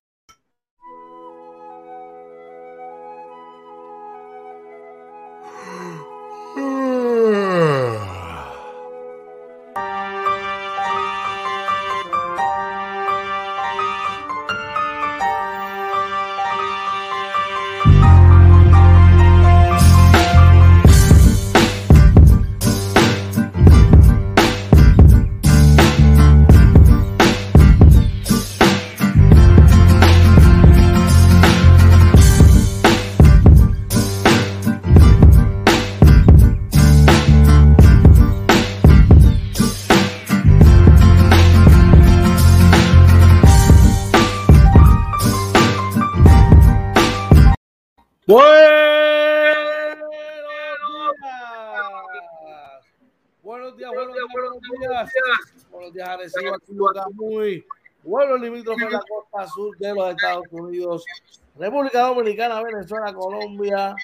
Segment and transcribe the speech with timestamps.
[55.95, 57.65] Días, Arecibo, lugar muy
[58.03, 61.05] bueno, limítrofe de la costa sur de los Estados Unidos,
[61.57, 63.95] República Dominicana, Venezuela, Colombia,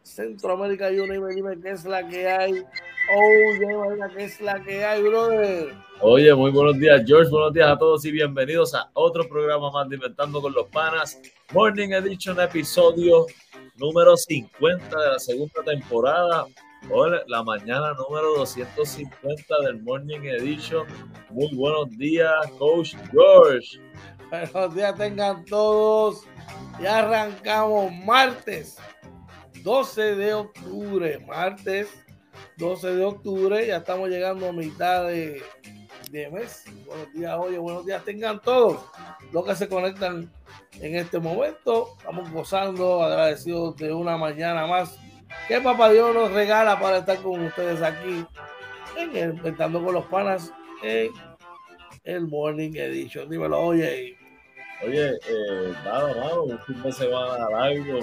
[0.00, 2.64] Centroamérica, y dime, dime qué es la que hay.
[3.12, 5.74] Oh, dime, qué es la que hay, brother.
[6.00, 7.28] Oye, muy buenos días, George.
[7.30, 11.20] Buenos días a todos y bienvenidos a otro programa más de Inventando con los Panas.
[11.52, 13.26] Morning Edition, episodio
[13.76, 16.46] número 50 de la segunda temporada.
[16.88, 20.86] Hola, la mañana número 250 del Morning Edition.
[21.28, 23.78] Muy buenos días, Coach George.
[24.30, 26.24] Buenos días tengan todos.
[26.80, 28.78] Ya arrancamos martes
[29.62, 31.18] 12 de octubre.
[31.26, 31.90] Martes
[32.56, 33.66] 12 de octubre.
[33.66, 35.42] Ya estamos llegando a mitad de,
[36.10, 36.64] de mes.
[36.86, 38.80] Buenos días, oye, buenos días tengan todos
[39.32, 40.32] los que se conectan
[40.80, 41.90] en este momento.
[41.98, 44.98] Estamos gozando, agradecidos de una mañana más
[45.50, 48.24] que Papá Dios nos regala para estar con ustedes aquí
[48.96, 51.10] en el Inventando con los Panas en
[52.04, 53.28] el Morning Edition.
[53.28, 54.16] Dímelo, oye.
[54.86, 57.98] Oye, eh, nada, nada, un fin de semana largo.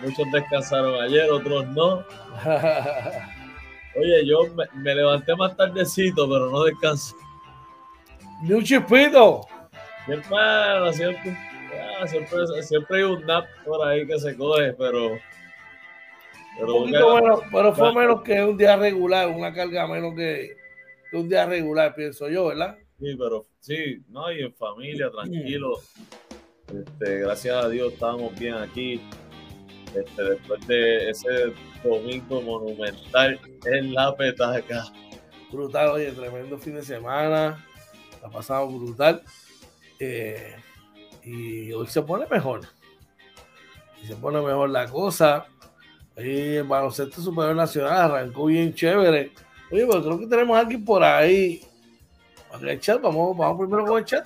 [0.00, 2.04] Muchos descansaron ayer, otros no.
[3.96, 7.16] Oye, yo me, me levanté más tardecito, pero no descansé.
[8.42, 9.40] Ni un chispito.
[10.06, 11.36] Mi hermano, siempre,
[12.00, 15.18] ah, siempre, siempre hay un nap por ahí que se coge, pero.
[16.56, 20.56] Pero, un poquito menos, pero fue menos que un día regular, una carga menos que,
[21.10, 22.76] que un día regular, pienso yo, ¿verdad?
[23.00, 25.80] Sí, pero sí, no, y en familia, tranquilo.
[26.68, 29.00] Este, gracias a Dios estábamos bien aquí.
[29.94, 31.52] Este, después de ese
[31.84, 34.84] domingo monumental en la petaca.
[35.52, 37.64] Brutal, oye, tremendo fin de semana.
[38.22, 39.22] La pasamos brutal.
[40.00, 40.56] Eh,
[41.22, 42.62] y hoy se pone mejor.
[44.02, 45.46] Y se pone mejor la cosa.
[46.16, 49.32] Y el baloncesto superior nacional arrancó bien chévere.
[49.70, 51.60] Oye, pero creo que tenemos aquí por ahí.
[52.60, 54.24] El chat, vamos, vamos primero con el chat.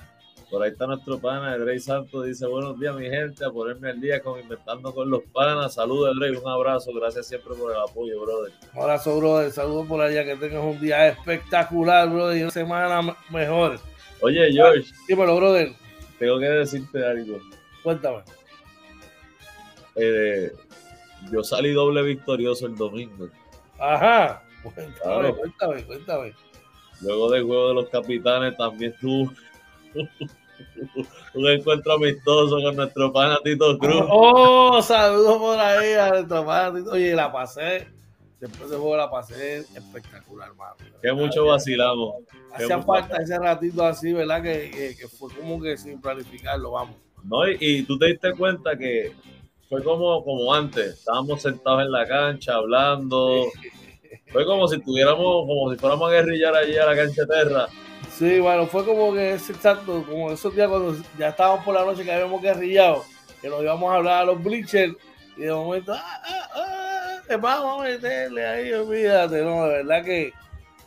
[0.49, 4.01] Por ahí está nuestro pana, Drey Santos, dice buenos días mi gente, a ponerme al
[4.01, 5.75] día con Inventando con los Panas.
[5.75, 8.53] Saludos, Drey, un abrazo, gracias siempre por el apoyo, brother.
[8.73, 13.15] Un abrazo, brother, saludos por allá, que tengas un día espectacular, brother, y una semana
[13.29, 13.79] mejor.
[14.21, 14.91] Oye, George.
[15.07, 15.71] Dímelo, brother.
[16.17, 17.39] Tengo que decirte algo.
[17.83, 18.23] Cuéntame.
[19.95, 20.51] Eh,
[21.31, 23.29] yo salí doble victorioso el domingo.
[23.79, 24.43] Ajá.
[24.63, 25.35] Cuéntame, claro.
[25.37, 26.33] cuéntame, cuéntame.
[27.01, 29.31] Luego del juego de los capitanes también tuvo
[31.33, 34.03] un encuentro amistoso con nuestro pana Tito Cruz.
[34.09, 36.91] Oh, saludos por ahí a nuestro pana Tito.
[36.91, 37.87] Oye, la pasé.
[38.39, 40.75] Después del juego la pasé espectacular, hermano.
[41.01, 42.23] Que mucho vacilamos.
[42.53, 44.41] Hacía falta ese ratito así, ¿verdad?
[44.41, 46.95] Que, que, que, fue como que sin planificarlo, vamos.
[47.23, 49.13] No, y, y tú te diste cuenta que
[49.69, 50.95] fue como, como antes.
[50.95, 53.45] Estábamos sentados en la cancha hablando.
[54.31, 57.67] Fue como si tuviéramos, como si fuéramos a guerrillar allí a la cancha terra.
[58.11, 61.85] Sí, bueno, fue como que es exacto, como esos días cuando ya estábamos por la
[61.85, 63.03] noche que habíamos guerrillado,
[63.41, 64.95] que nos íbamos a hablar a los bleachers
[65.37, 70.33] y de momento, ah, ah, ah, vamos a meterle ahí, olvídate, no, de verdad que,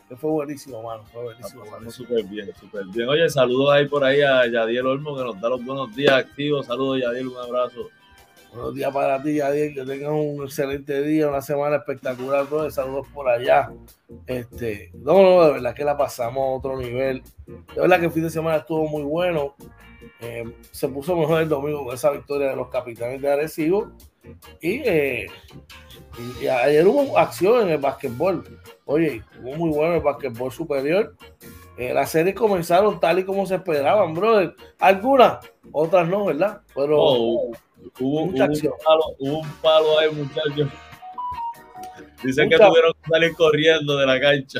[0.07, 1.63] que fue buenísimo, mano, fue buenísimo.
[1.89, 3.09] Súper bien, súper bien.
[3.09, 6.67] Oye, saludos ahí por ahí a Yadiel Olmo que nos da los buenos días activos.
[6.67, 7.89] Saludos, Yadiel, un abrazo.
[8.53, 12.69] Buenos días para ti, Yadiel, que tengas un excelente día, una semana espectacular, bro.
[12.69, 13.71] Saludos por allá.
[14.27, 17.23] Este, no, no, de verdad que la pasamos a otro nivel.
[17.47, 19.55] De verdad que el fin de semana estuvo muy bueno.
[20.21, 23.91] Eh, se puso mejor el domingo con esa victoria de los capitanes de Arecibo.
[24.61, 25.25] Y, eh,
[26.39, 28.43] y, ayer hubo acción en el básquetbol.
[28.85, 31.15] Oye, hubo muy bueno el básquetbol superior.
[31.75, 34.53] Eh, las series comenzaron tal y como se esperaban, brother.
[34.77, 35.39] Algunas,
[35.71, 36.61] otras no, ¿verdad?
[36.75, 37.51] Pero oh,
[37.99, 38.73] hubo, acción.
[38.73, 40.69] Un palo, hubo un palo ahí, muchachos.
[42.23, 44.59] Dicen que tuvieron que salir corriendo de la cancha.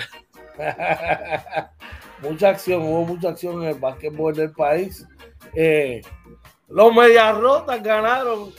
[2.21, 5.07] mucha acción, hubo mucha acción en el básquetbol del país.
[5.55, 6.01] Eh,
[6.67, 8.51] los Medias Rotas ganaron.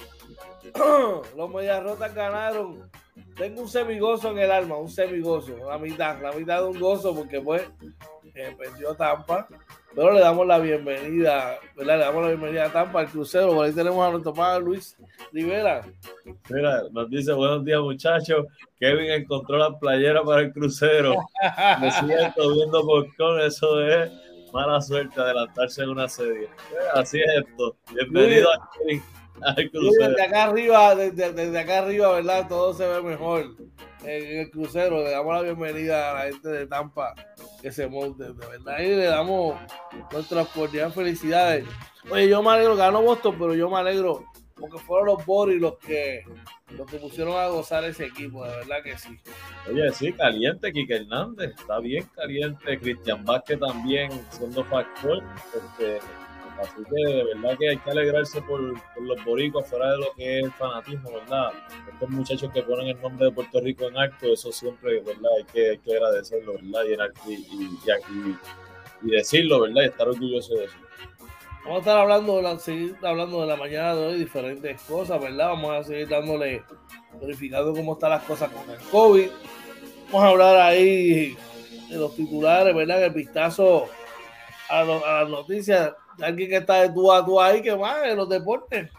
[1.36, 2.90] los Medias Rotas ganaron.
[3.36, 7.14] Tengo un semigozo en el alma, un semigozo, la mitad, la mitad de un gozo,
[7.14, 7.62] porque pues
[8.34, 9.48] eh, perdió Tampa.
[9.94, 11.98] Pero le damos la bienvenida, ¿verdad?
[11.98, 13.54] Le damos la bienvenida a Tampa, al crucero.
[13.54, 14.96] Por ahí tenemos a nuestro padre Luis
[15.32, 15.82] Rivera.
[16.50, 18.46] Mira, nos dice buenos días, muchachos.
[18.80, 21.14] Kevin encontró la playera para el crucero.
[21.80, 24.10] Me siento viendo por con eso es
[24.52, 26.48] mala suerte adelantarse en una serie.
[26.94, 27.76] Así es esto.
[27.92, 28.70] Bienvenido a
[29.42, 30.08] al crucero.
[30.08, 32.48] Desde acá arriba, desde, desde, acá arriba, ¿verdad?
[32.48, 33.46] Todo se ve mejor
[34.04, 35.02] en el crucero.
[35.02, 37.14] Le damos la bienvenida a la gente de Tampa
[37.60, 38.78] que se monte, de verdad.
[38.78, 39.56] Y le damos
[40.12, 41.64] nuestras cordiales felicidades.
[42.10, 44.24] Oye, yo me alegro, ganó Boston, pero yo me alegro
[44.56, 46.22] porque fueron los Boris los que
[46.70, 49.18] los que pusieron a gozar ese equipo, de verdad que sí.
[49.70, 55.22] Oye, sí, caliente, Kike Hernández, está bien caliente, Cristian Vázquez también siendo factor,
[55.54, 55.98] este,
[56.60, 60.38] así que de verdad que hay que alegrarse por, los boricos fuera de lo que
[60.38, 61.52] es el fanatismo, ¿verdad?
[61.92, 65.30] Estos muchachos que ponen el nombre de Puerto Rico en alto, eso siempre, ¿verdad?
[65.38, 67.10] Hay que, que agradecerlo, ¿verdad?
[67.26, 68.38] Y, y, y,
[69.02, 69.82] y decirlo, ¿verdad?
[69.82, 70.74] Y estar orgulloso de eso.
[71.64, 75.48] Vamos a estar hablando, seguir hablando de la mañana de hoy, diferentes cosas, ¿verdad?
[75.48, 76.62] Vamos a seguir dándole,
[77.18, 79.30] verificando cómo están las cosas con el COVID.
[80.06, 81.34] Vamos a hablar ahí
[81.88, 83.04] de los titulares, ¿verdad?
[83.04, 83.88] El vistazo
[84.68, 88.28] a, las noticias alguien que está de tú a tú ahí, que va en los
[88.28, 88.90] deportes.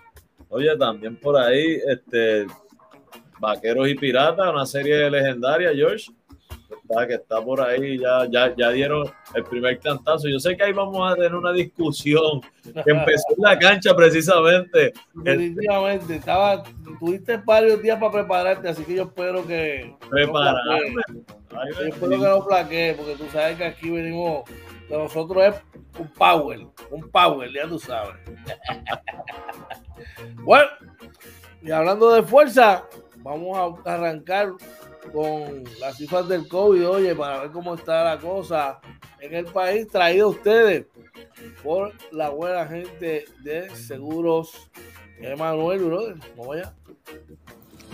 [0.49, 2.45] Oye, también por ahí, este,
[3.39, 6.11] Vaqueros y Piratas, una serie legendaria, George
[7.07, 10.27] que está por ahí, ya, ya, ya dieron el primer cantazo.
[10.27, 14.93] Yo sé que ahí vamos a tener una discusión que empezó en la cancha precisamente.
[15.13, 16.63] Definitivamente, estaba,
[16.99, 19.95] tuviste varios días para prepararte, así que yo espero que.
[20.09, 21.01] Prepararme.
[21.75, 24.43] yo espero que no plaquee, porque tú sabes que aquí venimos,
[24.89, 25.55] de nosotros es
[25.99, 28.15] un power, un power, ya tú sabes.
[30.43, 30.69] bueno,
[31.61, 32.87] y hablando de fuerza,
[33.17, 34.53] vamos a arrancar
[35.11, 38.79] con las cifras del COVID, oye, para ver cómo está la cosa
[39.19, 40.85] en el país, traído a ustedes
[41.63, 44.69] por la buena gente de Seguros
[45.19, 46.15] Emanuel, brother.
[46.37, 46.73] Vamos allá.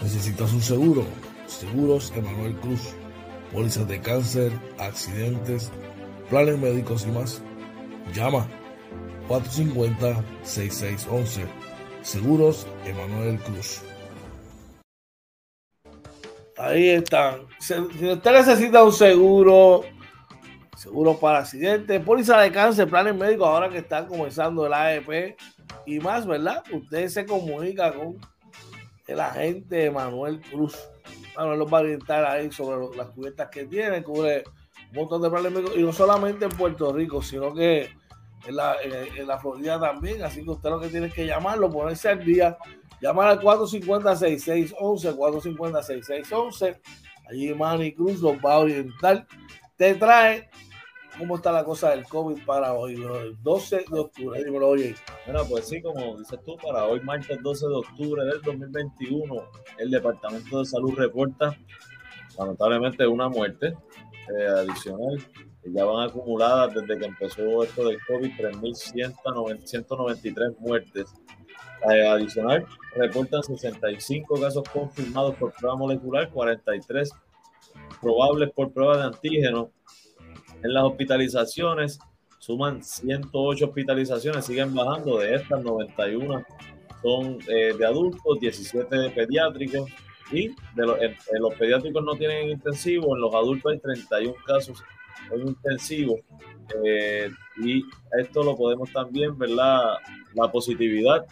[0.01, 1.05] ¿Necesitas un seguro?
[1.47, 2.93] Seguros Emanuel Cruz.
[3.53, 5.71] Pólizas de cáncer, accidentes,
[6.31, 7.43] planes médicos y más.
[8.13, 8.47] Llama
[9.27, 11.45] 450-6611.
[12.01, 13.83] Seguros Emanuel Cruz.
[16.57, 17.41] Ahí están.
[17.59, 19.83] Si usted necesita un seguro,
[20.77, 25.35] seguro para accidentes, póliza de cáncer, planes médicos, ahora que están comenzando el AEP
[25.85, 26.63] y más, ¿verdad?
[26.71, 28.17] Usted se comunica con
[29.05, 30.79] el agente Manuel Cruz.
[31.35, 34.45] Manuel los va a orientar ahí sobre las cubiertas que tiene, cubre
[34.91, 37.89] montón de médicos y no solamente en Puerto Rico, sino que
[38.45, 40.23] en la, en la Florida también.
[40.23, 42.57] Así que usted lo que tiene que llamarlo, ponerse al día
[43.01, 44.75] Llamar al 450-6611,
[45.17, 46.79] 450-6611.
[47.27, 49.25] Allí Manny Cruz los va a orientar.
[49.75, 50.49] Te trae
[51.17, 54.47] cómo está la cosa del COVID para hoy, el 12 de octubre.
[54.49, 54.95] Oye.
[55.25, 59.47] Bueno, pues sí, como dices tú, para hoy, martes 12 de octubre del 2021,
[59.79, 61.57] el Departamento de Salud reporta
[62.37, 63.73] lamentablemente una muerte
[64.37, 65.17] eh, adicional.
[65.63, 71.13] Ya van acumuladas desde que empezó esto del COVID 3.193 muertes
[71.89, 77.11] eh, adicional, reportan 65 casos confirmados por prueba molecular, 43
[77.99, 79.71] probables por prueba de antígeno.
[80.63, 81.97] En las hospitalizaciones
[82.37, 85.17] suman 108 hospitalizaciones, siguen bajando.
[85.19, 86.43] De estas, 91
[87.01, 89.89] son eh, de adultos, 17 de pediátricos.
[90.31, 94.83] Y de los, en, los pediátricos no tienen intensivo, en los adultos hay 31 casos
[95.31, 96.19] en intensivo.
[96.85, 97.83] Eh, y
[98.19, 99.99] esto lo podemos también ver la,
[100.33, 101.25] la positividad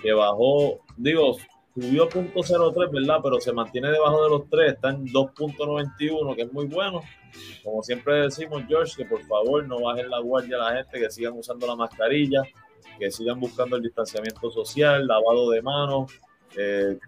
[0.00, 1.36] que bajó, digo,
[1.74, 3.20] subió 0.03, ¿verdad?
[3.22, 7.02] Pero se mantiene debajo de los 3, está en 2.91, que es muy bueno.
[7.62, 11.10] Como siempre decimos, George, que por favor no bajen la guardia a la gente, que
[11.10, 12.42] sigan usando la mascarilla,
[12.98, 16.12] que sigan buscando el distanciamiento social, lavado de manos,
[16.56, 16.98] eh,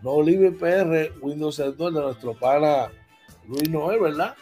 [0.01, 2.89] No Limit PR Windows Doors de nuestro pana
[3.47, 4.35] Luis Noel, ¿verdad?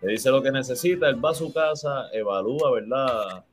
[0.00, 3.44] Le dice lo que necesita, él va a su casa, evalúa, ¿verdad?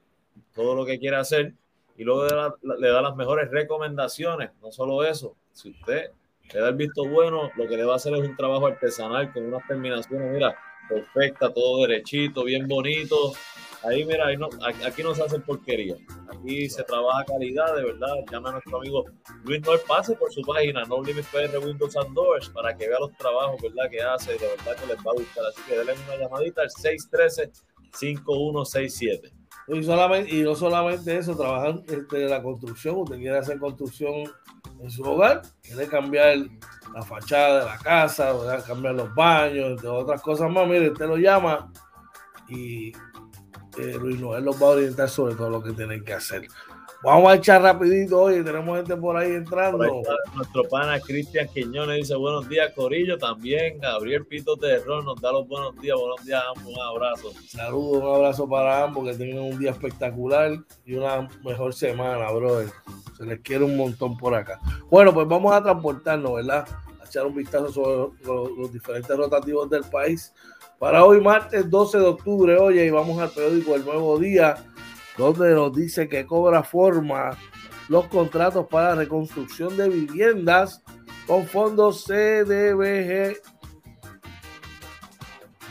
[0.53, 1.55] Todo lo que quiere hacer
[1.97, 4.51] y luego le da, las mejores recomendaciones.
[4.61, 6.11] No solo eso, si usted
[6.53, 9.31] le da el visto bueno, lo que le va a hacer es un trabajo artesanal
[9.31, 10.55] con unas terminaciones, mira,
[10.89, 13.33] perfecta, todo derechito, bien bonito
[13.85, 14.47] Ahí, mira, ahí no,
[14.85, 15.97] aquí no se hace porquería.
[16.29, 18.15] Aquí se trabaja calidad, de verdad.
[18.31, 19.03] Llama a nuestro amigo
[19.43, 22.99] Luis Noel, pase por su página, No Limit PR Windows and Doors, para que vea
[22.99, 23.89] los trabajos, ¿verdad?
[23.91, 25.45] Que hace, de verdad que les va a gustar.
[25.47, 29.33] Así que denle una llamadita al 613-5167.
[29.67, 34.29] Y, solamente, y no solamente eso, trabajar este, la construcción, usted quiere hacer construcción
[34.81, 36.37] en su hogar, quiere cambiar
[36.93, 38.33] la fachada de la casa,
[38.67, 41.71] cambiar los baños, entre otras cosas más, mire, usted lo llama
[42.49, 42.91] y
[43.77, 46.47] eh, Luis Noel los va a orientar sobre todo lo que tienen que hacer.
[47.03, 50.01] Vamos a echar rapidito hoy, tenemos gente por ahí entrando.
[50.35, 55.45] nuestro pana Cristian Quiñones dice buenos días Corillo, también Gabriel Pito Terror nos da los
[55.45, 57.33] buenos días, buenos días a ambos, un abrazo.
[57.45, 62.69] Saludos, un abrazo para ambos, que tengan un día espectacular y una mejor semana, brother.
[63.17, 64.61] Se les quiere un montón por acá.
[64.89, 66.65] Bueno, pues vamos a transportarnos, ¿verdad?
[67.01, 70.33] A echar un vistazo sobre los diferentes rotativos del país
[70.79, 74.55] para hoy, martes 12 de octubre, oye, y vamos al periódico El Nuevo Día,
[75.17, 77.37] donde nos dice que cobra forma
[77.89, 80.81] los contratos para reconstrucción de viviendas
[81.27, 83.37] con fondos CDBG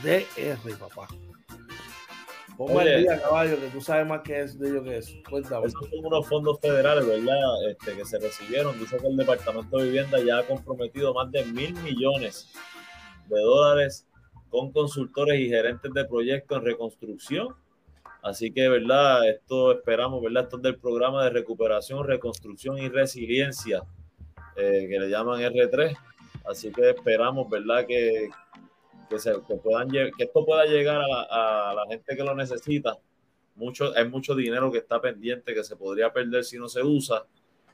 [0.03, 1.07] DR, papá.
[2.57, 5.13] Ponme el día, caballo, que tú sabes más que es de ello que eso.
[5.29, 5.67] Cuéntame.
[5.67, 7.69] Esos son unos fondos federales, ¿verdad?
[7.69, 8.77] Este, que se recibieron.
[8.79, 12.51] Dice que el Departamento de Vivienda ya ha comprometido más de mil millones
[13.27, 14.07] de dólares
[14.49, 17.47] con consultores y gerentes de proyectos en reconstrucción.
[18.23, 19.27] Así que, ¿verdad?
[19.29, 20.43] Esto esperamos, ¿verdad?
[20.43, 23.83] Esto es del programa de recuperación, reconstrucción y resiliencia,
[24.55, 25.95] eh, que le llaman R3.
[26.45, 27.85] Así que esperamos, ¿verdad?
[27.85, 28.29] Que,
[29.09, 32.97] que, se, puedan, que esto pueda llegar a, a, la gente que lo necesita.
[33.55, 37.25] Mucho, hay mucho dinero que está pendiente, que se podría perder si no se usa,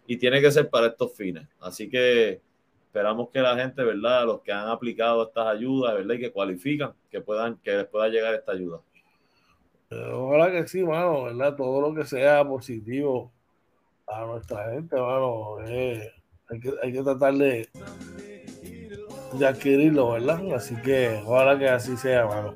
[0.07, 1.47] y tiene que ser para estos fines.
[1.59, 2.41] Así que
[2.89, 4.25] Esperamos que la gente, ¿verdad?
[4.25, 6.15] Los que han aplicado estas ayudas, ¿verdad?
[6.15, 8.81] Y que cualifican, que puedan, que les pueda llegar esta ayuda.
[9.91, 11.55] Ojalá que sí, mano, ¿verdad?
[11.55, 13.31] Todo lo que sea positivo
[14.07, 16.11] a nuestra gente, mano, eh,
[16.49, 17.67] hay, que, hay que tratar de,
[19.33, 20.53] de adquirirlo, ¿verdad?
[20.53, 22.55] Así que ojalá que así sea, mano.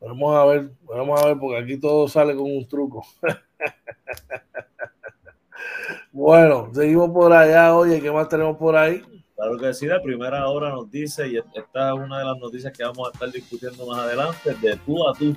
[0.00, 3.04] Vamos a ver, vamos a ver, porque aquí todo sale con un truco.
[6.12, 7.76] bueno, seguimos por allá.
[7.76, 9.02] Oye, ¿qué más tenemos por ahí?
[9.36, 12.76] Claro que sí, la primera hora nos dice, y esta es una de las noticias
[12.76, 15.36] que vamos a estar discutiendo más adelante, de tú a tú,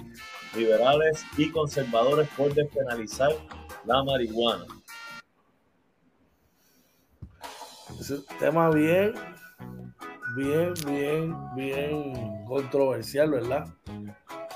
[0.56, 3.32] liberales y conservadores por despenalizar
[3.86, 4.66] la marihuana.
[8.00, 9.14] Es un tema bien,
[10.36, 13.68] bien, bien, bien controversial, ¿verdad?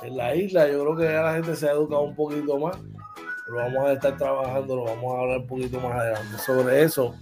[0.04, 2.78] En la isla yo creo que ya la gente se ha educado un poquito más,
[3.46, 7.16] pero vamos a estar trabajando, lo vamos a hablar un poquito más adelante sobre eso.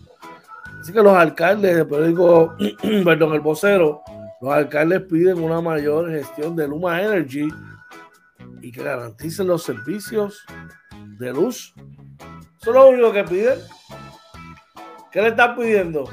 [0.79, 2.55] Así que los alcaldes, el periódico,
[3.05, 4.01] perdón, el vocero,
[4.41, 7.47] los alcaldes piden una mayor gestión de Luma Energy
[8.65, 10.43] y que garanticen los servicios
[11.19, 11.75] de luz.
[12.59, 13.59] Eso es lo único que piden.
[15.11, 16.09] ¿Qué le están pidiendo?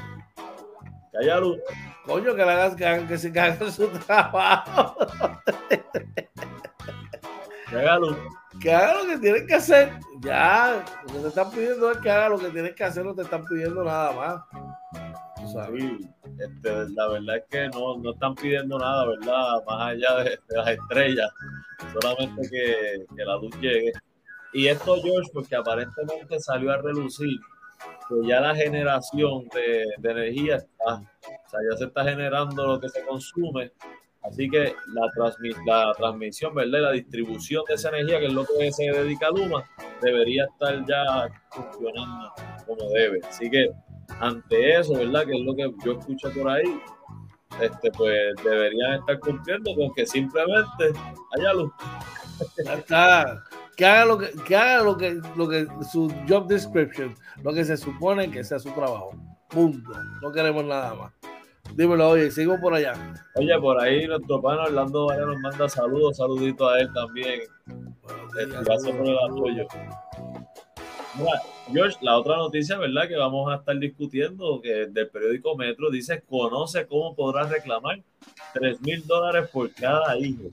[1.11, 1.57] Que haya luz.
[2.05, 4.95] Coño, que le hagan que, hagan, que se hagan su trabajo.
[7.71, 8.17] Que haga luz.
[8.61, 9.93] Que haga lo que tienen que hacer.
[10.23, 13.13] Ya, lo que te están pidiendo es que haga lo que tienes que hacer, no
[13.13, 15.51] te están pidiendo nada más.
[15.51, 15.83] Sabes.
[15.83, 15.99] Sí,
[16.39, 19.63] este, la verdad es que no, no están pidiendo nada, ¿verdad?
[19.67, 21.29] Más allá de, de las estrellas,
[21.99, 23.91] solamente que, que, la luz llegue.
[24.53, 27.37] Y esto, George, porque aparentemente salió a relucir
[28.07, 32.79] que ya la generación de, de energía está, o sea, ya se está generando lo
[32.79, 33.73] que se consume.
[34.23, 35.11] Así que la,
[35.65, 36.81] la transmisión, ¿verdad?
[36.81, 39.63] La distribución de esa energía, que es lo que se dedica a Luma,
[40.01, 42.31] debería estar ya funcionando
[42.65, 43.19] como debe.
[43.27, 43.69] Así que
[44.19, 45.25] ante eso, ¿verdad?
[45.25, 46.79] Que es lo que yo escucho por ahí,
[47.61, 50.93] este, pues deberían estar cumpliendo con que simplemente
[51.37, 51.71] haya luz.
[52.57, 53.43] Está.
[53.75, 57.65] Que haga lo que, que haga lo que, lo que su job description, lo que
[57.65, 59.15] se supone que sea su trabajo.
[59.49, 59.91] Punto.
[60.21, 61.13] No queremos nada más.
[61.75, 62.93] Dímelo, oye, sigo por allá.
[63.35, 67.41] Oye, por ahí nuestro pana Orlando Vaya nos manda saludos, saludito a él también.
[68.39, 69.67] Este, gracias por el apoyo.
[71.15, 73.07] Mira, George, la otra noticia, ¿verdad?
[73.07, 78.01] Que vamos a estar discutiendo, que del periódico Metro dice, conoce cómo podrás reclamar
[78.53, 80.49] 3 mil dólares por cada hijo.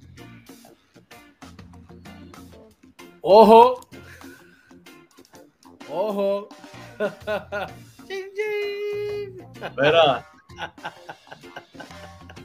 [3.21, 3.81] Ojo.
[5.91, 6.49] Ojo.
[8.11, 9.47] chin,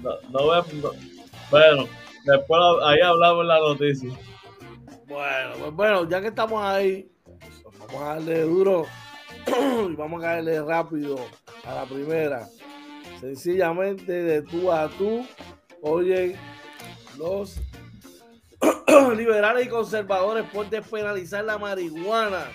[0.01, 0.91] No, no, no,
[1.51, 1.88] bueno,
[2.25, 4.10] después ahí hablamos la noticia.
[5.07, 7.09] Bueno, pues bueno, ya que estamos ahí,
[7.79, 8.85] vamos a darle duro
[9.89, 11.18] y vamos a darle rápido
[11.63, 12.48] a la primera.
[13.20, 15.25] Sencillamente de tú a tú,
[15.81, 16.35] oye,
[17.18, 17.59] los
[19.16, 22.46] liberales y conservadores por despenalizar la marihuana.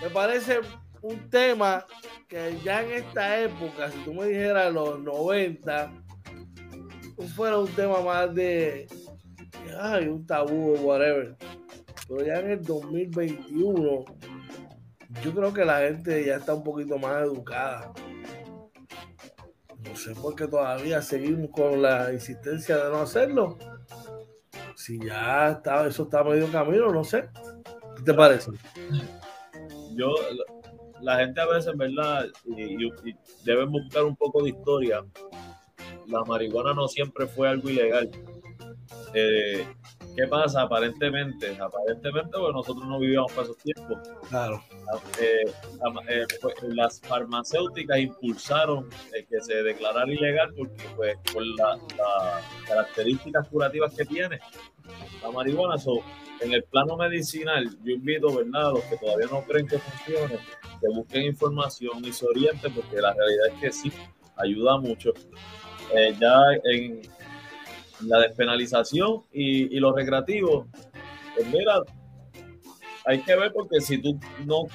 [0.00, 0.60] Me parece
[1.00, 1.86] un tema
[2.32, 5.92] que ya en esta época, si tú me dijeras los 90,
[7.36, 8.88] fuera un tema más de
[9.78, 11.36] ay, un tabú o whatever.
[12.08, 14.04] Pero ya en el 2021,
[15.22, 17.92] yo creo que la gente ya está un poquito más educada.
[19.84, 23.58] No sé por qué todavía seguimos con la insistencia de no hacerlo.
[24.74, 27.28] Si ya está, eso está medio camino, no sé.
[27.96, 28.52] ¿Qué te parece?
[29.94, 30.14] Yo,
[31.02, 32.26] la gente a veces, ¿verdad?
[32.44, 35.04] Y, y, y deben buscar un poco de historia.
[36.06, 38.10] La marihuana no siempre fue algo ilegal.
[39.14, 39.66] Eh,
[40.14, 40.62] ¿Qué pasa?
[40.62, 43.98] Aparentemente, aparentemente, pues nosotros no vivíamos para esos tiempos.
[44.28, 44.62] Claro.
[45.18, 45.44] Eh,
[46.08, 53.48] eh, pues, las farmacéuticas impulsaron que se declarara ilegal porque, pues, por las la características
[53.48, 54.38] curativas que tiene
[55.22, 55.78] la marihuana.
[55.78, 56.00] So,
[56.40, 60.38] en el plano medicinal, yo invito, ¿verdad?, a los que todavía no creen que funcione,
[60.80, 63.92] que busquen información y se orienten, porque la realidad es que sí,
[64.36, 65.12] ayuda mucho.
[65.94, 67.02] Eh, ya en
[68.00, 70.66] la despenalización y, y los recreativos,
[71.34, 71.82] pues mira,
[73.04, 74.66] hay que ver porque si tú no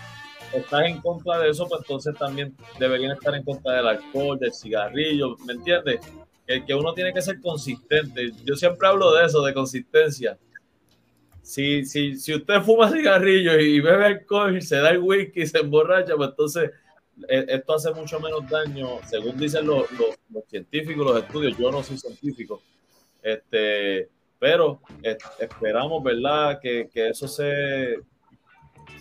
[0.53, 4.53] estás en contra de eso, pues entonces también deberían estar en contra del alcohol, del
[4.53, 5.99] cigarrillo, ¿me entiendes?
[6.47, 8.31] Que, uno tiene que ser consistente.
[8.45, 10.37] Yo siempre hablo de eso, de consistencia.
[11.41, 15.59] Si, si, si usted fuma cigarrillo y bebe alcohol se da el whisky y se
[15.59, 16.71] emborracha, pues entonces
[17.27, 21.57] esto hace mucho menos daño, según dicen los, los, los científicos, los estudios.
[21.57, 22.61] Yo no soy científico,
[23.21, 26.59] este, pero es, esperamos, ¿verdad?
[26.61, 27.95] Que, que eso se,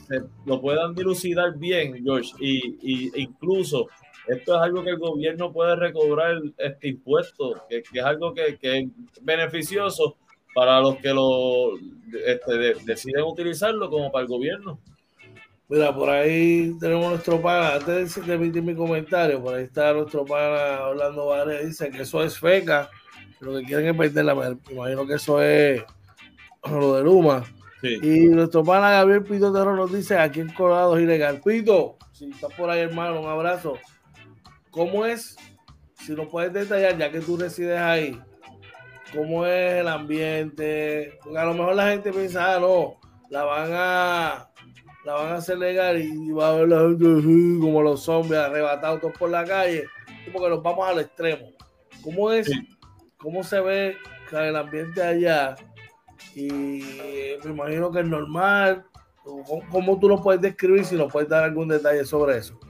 [0.09, 3.88] se, lo puedan dilucidar bien, George, y, y, incluso
[4.26, 8.58] esto es algo que el gobierno puede recobrar este impuesto, que, que es algo que,
[8.58, 8.88] que, es
[9.22, 10.16] beneficioso
[10.54, 11.76] para los que lo
[12.24, 14.80] este, de, deciden utilizarlo como para el gobierno.
[15.68, 20.24] Mira, por ahí tenemos nuestro pana, antes de emitir mi comentario, por ahí está nuestro
[20.24, 22.88] pana Orlando Varela, dice que eso es feca,
[23.40, 25.82] lo que quieren es perder la me imagino que eso es
[26.70, 27.44] lo de Luma.
[27.80, 27.98] Sí.
[28.02, 31.40] Y nuestro pana Gabriel Pito Terro nos dice aquí en Colorado es ilegal.
[31.44, 33.76] Pito, si estás por ahí, hermano, un abrazo.
[34.76, 35.38] ¿Cómo es?
[35.94, 38.20] Si nos puedes detallar, ya que tú resides ahí,
[39.14, 41.18] cómo es el ambiente.
[41.22, 44.50] Porque a lo mejor la gente piensa, ah, no, la van a
[45.06, 47.04] la van a hacer legal y va a ver la gente
[47.58, 49.86] como los zombies arrebatados todos por la calle,
[50.30, 51.46] porque nos vamos al extremo.
[52.02, 52.50] ¿Cómo es?
[53.16, 53.96] ¿Cómo se ve
[54.30, 55.56] el ambiente allá?
[56.34, 56.82] Y
[57.42, 58.84] me imagino que es normal.
[59.70, 62.60] ¿Cómo tú lo puedes describir si nos puedes dar algún detalle sobre eso?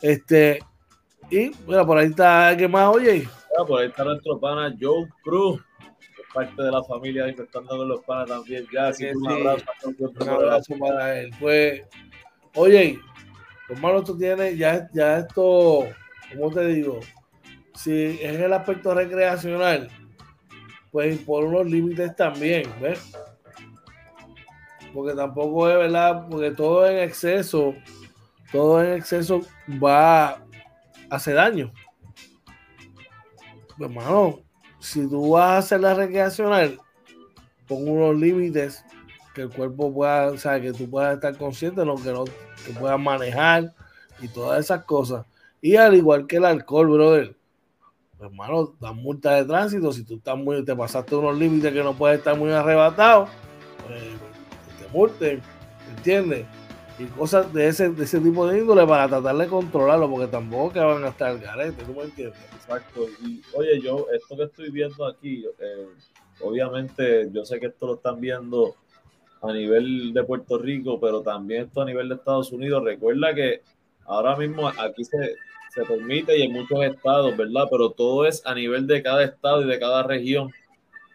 [0.00, 0.58] Este,
[1.32, 3.26] y mira, por ahí está alguien más, oye.
[3.66, 5.60] por ahí está nuestro pana Joe Cruz
[6.32, 8.66] parte de la familia infectando con los panas también.
[8.72, 11.30] Ya, así un abrazo, un abrazo para él.
[11.38, 11.82] Pues,
[12.54, 12.98] oye,
[13.68, 15.86] hermano, tú tienes ya, ya esto,
[16.32, 17.00] ¿cómo te digo?
[17.74, 19.88] Si es el aspecto recreacional,
[20.90, 23.12] pues por unos límites también, ¿ves?
[24.92, 27.74] Porque tampoco es verdad, porque todo en exceso,
[28.50, 29.40] todo en exceso
[29.82, 30.41] va
[31.12, 31.72] a hacer daño.
[33.78, 34.40] Hermano,
[34.78, 36.78] si tú vas a hacer la recreacional,
[37.68, 38.84] pon unos límites
[39.34, 42.24] que el cuerpo pueda, o sea, que tú puedas estar consciente de lo que, no,
[42.24, 43.74] que puedas manejar
[44.20, 45.26] y todas esas cosas.
[45.60, 47.36] Y al igual que el alcohol, brother,
[48.20, 49.92] hermano, dan multa de tránsito.
[49.92, 53.28] Si tú estás muy, te pasaste unos límites que no puedes estar muy arrebatado,
[53.86, 54.02] pues,
[54.78, 55.42] te multen,
[55.96, 56.46] ¿entiendes?
[56.98, 60.72] Y cosas de ese, de ese tipo de índole para tratar de controlarlo, porque tampoco
[60.72, 62.38] que van a estar al garete, ¿tú me entiendes?
[62.54, 63.06] Exacto.
[63.24, 65.88] Y oye, yo, esto que estoy viendo aquí, eh,
[66.40, 68.76] obviamente, yo sé que esto lo están viendo
[69.42, 72.84] a nivel de Puerto Rico, pero también esto a nivel de Estados Unidos.
[72.84, 73.62] Recuerda que
[74.04, 75.36] ahora mismo aquí se,
[75.74, 77.64] se permite y en muchos estados, ¿verdad?
[77.70, 80.50] Pero todo es a nivel de cada estado y de cada región,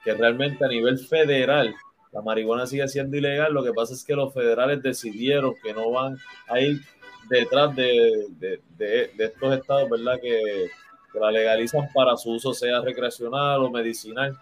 [0.03, 1.73] que realmente a nivel federal
[2.17, 3.53] la marihuana sigue siendo ilegal.
[3.53, 6.81] Lo que pasa es que los federales decidieron que no van a ir
[7.29, 10.19] detrás de, de estos estados, ¿verdad?
[10.19, 10.67] Que,
[11.13, 14.37] la legalizan para su uso, sea recreacional o medicinal.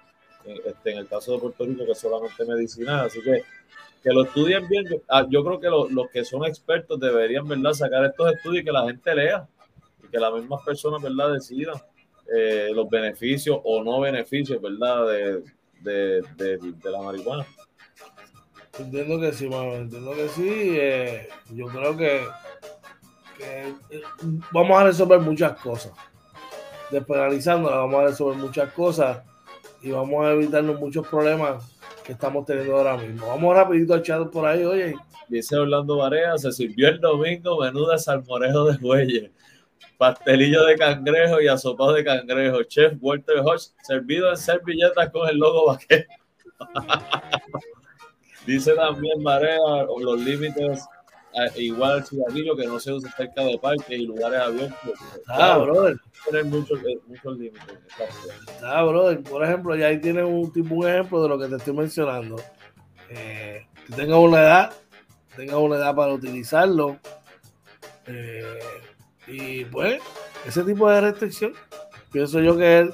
[0.45, 3.05] Este, en el caso de Puerto Rico, que es solamente medicinal.
[3.05, 3.43] Así que
[4.03, 4.85] que lo estudien bien.
[4.87, 8.71] Yo, ah, creo que los que son expertos deberían, ¿verdad?, sacar estos estudios y que
[8.71, 9.47] la gente lea
[10.03, 11.75] y que las mismas personas, ¿verdad?, decidan
[12.33, 15.07] eh, los beneficios o no beneficios, ¿verdad?,
[15.81, 16.21] de,
[16.83, 17.45] la marihuana.
[18.77, 20.49] Entiendo que sí, mano, entiendo que sí.
[20.49, 22.23] Eh, yo creo que,
[23.39, 23.73] eh,
[24.51, 25.93] vamos a resolver muchas cosas
[26.91, 29.23] despenalizándola, vamos a resolver muchas cosas
[29.81, 31.63] y vamos a evitarnos muchos problemas
[32.03, 33.27] que estamos teniendo ahora mismo.
[33.27, 34.95] Vamos rapidito al chat por ahí, oye.
[35.27, 39.31] Dice Orlando Barea, se sirvió el domingo menuda salmorejo de bueyes,
[39.97, 42.61] pastelillo de cangrejo y asopado de cangrejo.
[42.63, 46.05] Chef Walter Hodge, servido en servilletas con el logo vaquero.
[48.45, 49.57] Dice también Barea,
[49.99, 50.87] los límites
[51.57, 54.93] igual al que no se usa cerca de parques y lugares abiertos.
[55.27, 55.97] Ah, brother.
[56.25, 57.77] Tener muchos, eh, muchos límites.
[58.63, 59.21] Ah, brother.
[59.23, 62.37] Por ejemplo, ya ahí tienes un tipo un ejemplo de lo que te estoy mencionando.
[63.09, 64.73] Eh, que tengas una edad,
[65.35, 66.97] tengas una edad para utilizarlo.
[68.07, 68.59] Eh,
[69.27, 70.01] y pues,
[70.45, 71.53] ese tipo de restricción,
[72.11, 72.89] pienso yo que es,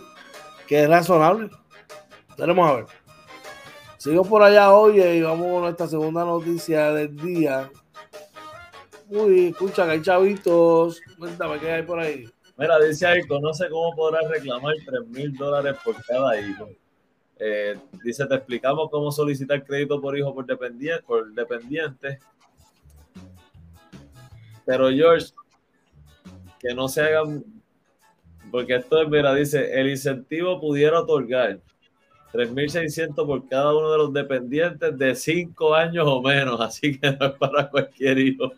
[0.68, 1.50] que es razonable.
[2.36, 2.86] Tenemos a ver.
[4.02, 7.70] Sigo por allá hoy y vamos con nuestra segunda noticia del día.
[9.10, 11.00] Uy, escucha que hay chavitos.
[11.20, 12.28] Cuéntame qué hay por ahí.
[12.58, 16.68] Mira, dice ahí, conoce cómo podrás reclamar 3 mil dólares por cada hijo.
[17.38, 22.18] Eh, dice, te explicamos cómo solicitar crédito por hijo por dependiente, por dependiente.
[24.66, 25.28] Pero George,
[26.60, 27.46] que no se hagan,
[28.50, 31.60] porque esto es, mira, dice, el incentivo pudiera otorgar
[32.34, 37.26] 3.600 por cada uno de los dependientes de 5 años o menos, así que no
[37.28, 38.52] es para cualquier hijo.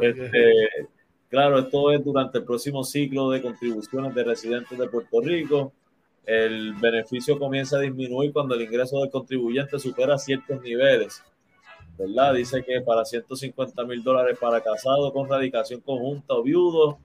[0.00, 0.88] Este,
[1.28, 5.72] claro, esto es durante el próximo ciclo de contribuciones de residentes de Puerto Rico.
[6.26, 11.22] El beneficio comienza a disminuir cuando el ingreso del contribuyente supera ciertos niveles.
[11.98, 12.34] ¿verdad?
[12.34, 16.98] Dice que para 150 mil dólares para casado con radicación conjunta o viudo,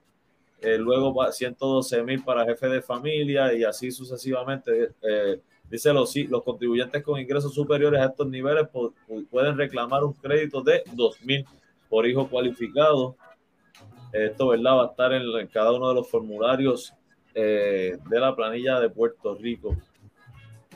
[0.60, 4.90] eh, luego 112 mil para jefe de familia y así sucesivamente.
[5.02, 8.68] Eh, dice los, los contribuyentes con ingresos superiores a estos niveles
[9.30, 11.44] pueden reclamar un crédito de 2 mil
[11.88, 13.16] por hijo cualificado.
[14.12, 14.76] Esto, ¿verdad?
[14.76, 16.92] Va a estar en, cada uno de los formularios
[17.34, 19.76] eh, de la planilla de Puerto Rico.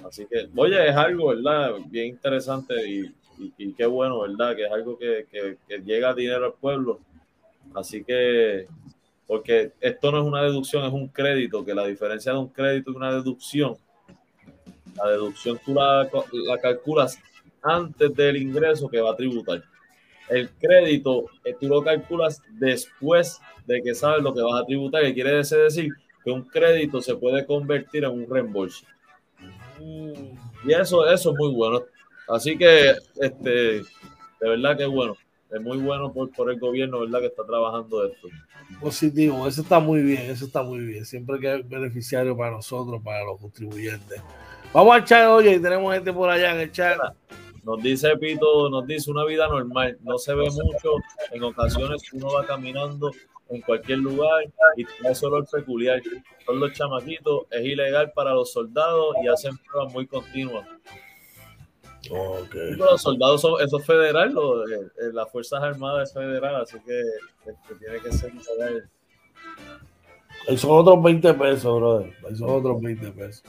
[0.06, 1.72] Así que, oye, es algo, ¿verdad?
[1.86, 4.56] Bien interesante y, qué bueno, ¿verdad?
[4.56, 7.00] Que es algo que, que, llega dinero al pueblo.
[7.74, 8.66] Así que,
[9.26, 12.90] porque esto no es una deducción, es un crédito, que la diferencia de un crédito
[12.90, 13.76] y una deducción,
[15.02, 17.18] la deducción tú la, la calculas
[17.62, 19.62] antes del ingreso que va a tributar
[20.28, 25.02] el crédito eh, tú lo calculas después de que sabes lo que vas a tributar,
[25.02, 25.92] que quiere decir
[26.24, 28.84] que un crédito se puede convertir en un reembolso.
[29.78, 31.82] Y eso, eso es muy bueno.
[32.28, 33.84] Así que, este, de
[34.40, 35.16] verdad que bueno.
[35.50, 37.20] es muy bueno por, por el gobierno, ¿verdad?
[37.20, 38.28] Que está trabajando esto.
[38.80, 41.04] Positivo, eso está muy bien, eso está muy bien.
[41.04, 44.22] Siempre que es beneficiario para nosotros, para los contribuyentes.
[44.72, 46.98] Vamos al chat, oye, tenemos gente por allá en el chat.
[47.64, 50.92] Nos dice Pito, nos dice una vida normal, no se ve mucho,
[51.32, 53.10] en ocasiones uno va caminando
[53.50, 54.44] en cualquier lugar
[54.76, 56.00] y tiene ese olor peculiar.
[56.44, 60.66] Son los chamaquitos, es ilegal para los soldados y hacen pruebas muy continuas.
[62.10, 62.74] Okay.
[62.76, 66.78] Los soldados son, eso es federal, lo, eh, eh, las Fuerzas Armadas es federal, así
[66.80, 67.02] que,
[67.44, 68.88] que tiene que ser federal.
[70.48, 72.12] Ahí son otros 20 pesos, brother.
[72.26, 73.42] Ahí son otros 20 pesos.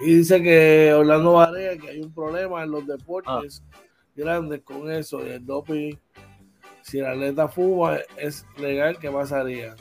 [0.00, 3.62] Y dice que Orlando Varea que hay un problema en los deportes
[4.14, 5.94] grandes con eso, y el doping.
[6.82, 9.76] Si el atleta fuma, es legal, ¿qué pasaría?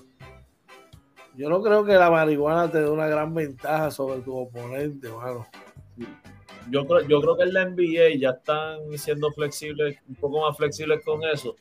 [1.36, 5.48] Yo no creo que la marihuana te dé una gran ventaja sobre tu oponente, hermano.
[6.70, 10.58] Yo creo, yo creo que en la NBA ya están siendo flexibles, un poco más
[10.58, 11.56] flexibles con eso.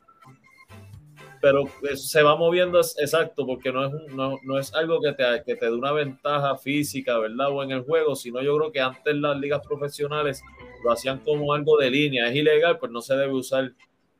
[1.40, 5.56] Pero se va moviendo, exacto, porque no es, no, no es algo que te, que
[5.56, 7.50] te dé una ventaja física, ¿verdad?
[7.50, 10.42] O en el juego, sino yo creo que antes las ligas profesionales
[10.84, 12.28] lo hacían como algo de línea.
[12.28, 13.72] Es ilegal, pues no se debe usar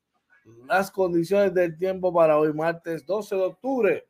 [0.66, 4.06] las condiciones del tiempo para hoy martes 12 de octubre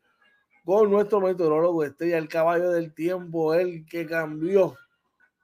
[0.65, 4.77] con nuestro meteorólogo Estrella, el caballo del tiempo, el que cambió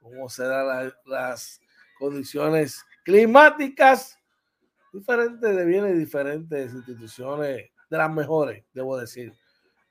[0.01, 1.61] cómo serán la- las
[1.97, 4.17] condiciones climáticas
[4.91, 9.31] diferentes de bienes diferentes instituciones, de las mejores, debo decir,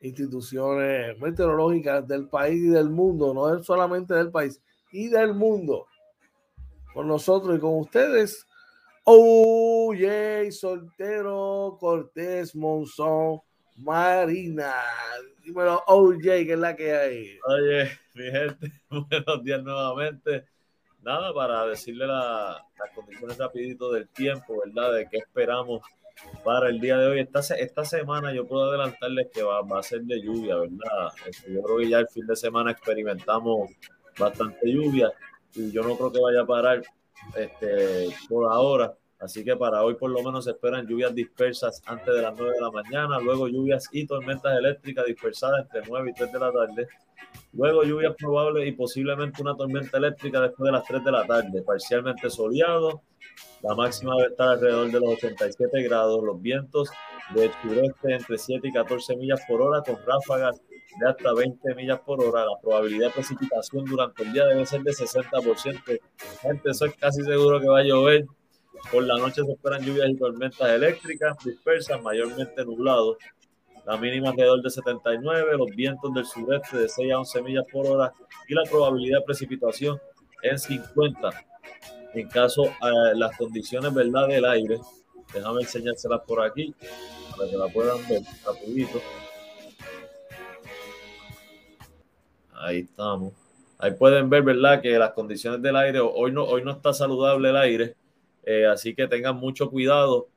[0.01, 4.61] instituciones meteorológicas del país y del mundo, no solamente del país,
[4.93, 5.87] y del mundo.
[6.95, 8.47] Con nosotros y con ustedes,
[9.05, 13.41] OJ Soltero Cortés Monzón
[13.77, 14.75] Marina.
[15.45, 17.39] Dímelo, OJ, que es la que hay.
[17.47, 20.47] Oye, mi gente, buenos días nuevamente.
[21.03, 24.95] Nada, para decirle la- las condiciones rapidito del tiempo, ¿verdad?
[24.95, 25.83] De qué esperamos
[26.45, 27.21] para el día de hoy.
[27.21, 31.13] Esta, esta semana yo puedo adelantarles que va, va a ser de lluvia, ¿verdad?
[31.27, 33.71] Este, yo creo que ya el fin de semana experimentamos
[34.19, 35.13] bastante lluvia
[35.55, 36.83] y yo no creo que vaya a parar
[37.37, 38.95] este, por ahora.
[39.21, 42.55] Así que para hoy por lo menos se esperan lluvias dispersas antes de las 9
[42.55, 46.53] de la mañana, luego lluvias y tormentas eléctricas dispersadas entre 9 y 3 de la
[46.53, 46.89] tarde.
[47.53, 51.63] Luego lluvias probables y posiblemente una tormenta eléctrica después de las 3 de la tarde,
[51.63, 53.03] parcialmente soleado.
[53.63, 56.23] La máxima debe estar alrededor de los 87 grados.
[56.23, 56.91] Los vientos
[57.35, 60.63] del sureste entre 7 y 14 millas por hora con ráfagas
[60.99, 62.45] de hasta 20 millas por hora.
[62.45, 66.01] La probabilidad de precipitación durante el día debe ser de 60%.
[66.41, 68.27] Gente, eso es casi seguro que va a llover.
[68.93, 73.17] Por la noche se esperan lluvias y tormentas eléctricas dispersas, mayormente nublados.
[73.85, 77.87] La mínima alrededor de 79, los vientos del sureste de 6 a 11 millas por
[77.87, 78.13] hora
[78.47, 79.99] y la probabilidad de precipitación
[80.43, 81.31] en 50.
[82.15, 84.79] En caso a las condiciones verdad del aire,
[85.33, 86.75] déjame enseñárselas por aquí
[87.37, 89.01] para que la puedan ver rapidito.
[92.61, 93.33] Ahí estamos.
[93.79, 94.83] Ahí pueden ver, ¿verdad?
[94.83, 97.97] Que las condiciones del aire, hoy no, hoy no está saludable el aire,
[98.45, 100.29] eh, así que tengan mucho cuidado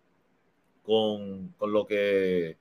[0.84, 2.58] con, con, lo que,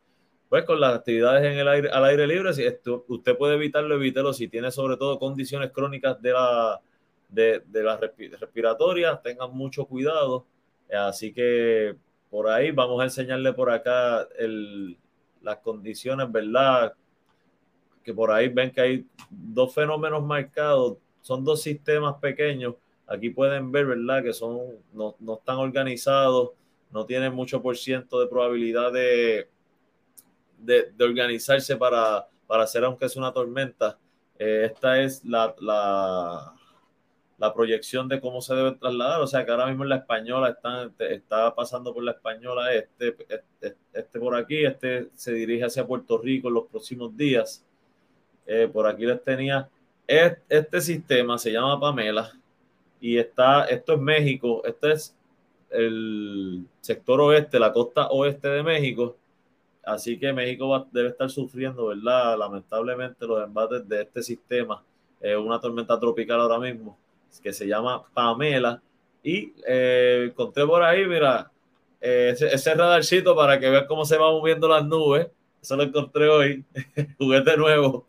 [0.48, 2.54] pues con las actividades en el aire, al aire libre.
[2.54, 2.64] Si
[3.08, 4.32] usted puede evitarlo, evítelo.
[4.32, 6.80] Si tiene sobre todo condiciones crónicas de la,
[7.28, 10.46] de, de las respiratorias, tengan mucho cuidado.
[10.92, 11.96] Así que
[12.30, 14.96] por ahí vamos a enseñarle por acá el,
[15.42, 16.94] las condiciones, ¿verdad?
[18.02, 22.74] Que por ahí ven que hay dos fenómenos marcados, son dos sistemas pequeños.
[23.06, 24.22] Aquí pueden ver, ¿verdad?
[24.22, 24.58] Que son,
[24.92, 26.50] no, no están organizados,
[26.92, 29.48] no tienen mucho por ciento de probabilidad de,
[30.58, 33.98] de, de organizarse para, para hacer, aunque es una tormenta.
[34.38, 36.54] Eh, esta es la, la,
[37.36, 39.20] la proyección de cómo se debe trasladar.
[39.20, 43.16] O sea que ahora mismo en la española está, está pasando por la española este,
[43.28, 47.66] este, este, por aquí, este se dirige hacia Puerto Rico en los próximos días.
[48.52, 49.68] Eh, por aquí les tenía
[50.08, 52.32] este, sistema, se llama Pamela,
[53.00, 55.16] y está, esto es México, este es
[55.70, 59.16] el sector oeste, la costa oeste de México.
[59.84, 62.36] Así que México debe estar sufriendo, ¿verdad?
[62.36, 64.82] Lamentablemente los embates de este sistema.
[65.20, 66.98] Es una tormenta tropical ahora mismo
[67.40, 68.82] que se llama Pamela.
[69.22, 71.52] Y eh, encontré por ahí, mira,
[72.00, 75.28] eh, ese, radarcito para que vean cómo se van moviendo las nubes.
[75.62, 76.64] Eso lo encontré hoy,
[77.18, 78.08] juguete nuevo.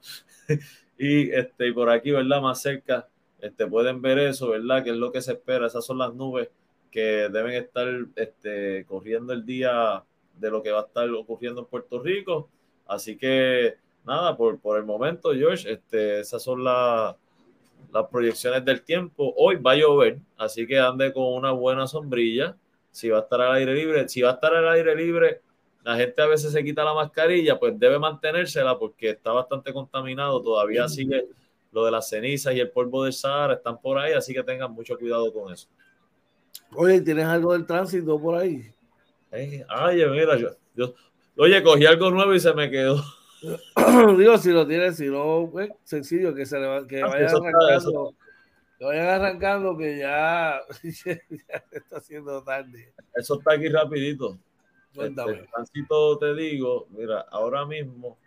[0.97, 2.41] y, este, por aquí, ¿verdad?
[2.41, 3.07] Más cerca,
[3.39, 4.83] este, pueden ver eso, ¿verdad?
[4.83, 5.67] Que es lo que se espera.
[5.67, 6.49] Esas son las nubes
[6.91, 10.03] que deben estar este, corriendo el día
[10.39, 12.49] de lo que va a estar ocurriendo en Puerto Rico.
[12.87, 17.15] Así que nada, por, por el momento, George, este, esas son las
[17.91, 19.33] las proyecciones del tiempo.
[19.37, 22.55] Hoy va a llover, así que ande con una buena sombrilla.
[22.91, 25.41] Si va a estar al aire libre, si va a estar al aire libre,
[25.83, 30.41] la gente a veces se quita la mascarilla, pues debe mantenérsela porque está bastante contaminado.
[30.41, 31.27] Todavía sigue
[31.71, 34.71] lo de las cenizas y el polvo del Sahara, están por ahí, así que tengan
[34.71, 35.67] mucho cuidado con eso.
[36.75, 38.71] Oye, ¿tienes algo del tránsito por ahí?
[39.31, 40.93] Eh, ay, mira, yo, yo,
[41.37, 43.01] oye, cogí algo nuevo y se me quedó.
[44.17, 48.15] Digo, si lo tienes, si no, pues, sencillo, que se le que ah, vayan arrancando.
[48.77, 52.93] Que vayan arrancando, que ya, ya está haciendo tarde.
[53.15, 54.37] Eso está aquí rapidito.
[54.95, 55.47] Cuéntame.
[55.62, 55.86] Este,
[56.19, 58.17] te digo, mira, ahora mismo,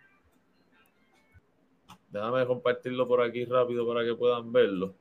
[2.09, 4.93] déjame compartirlo por aquí rápido para que puedan verlo.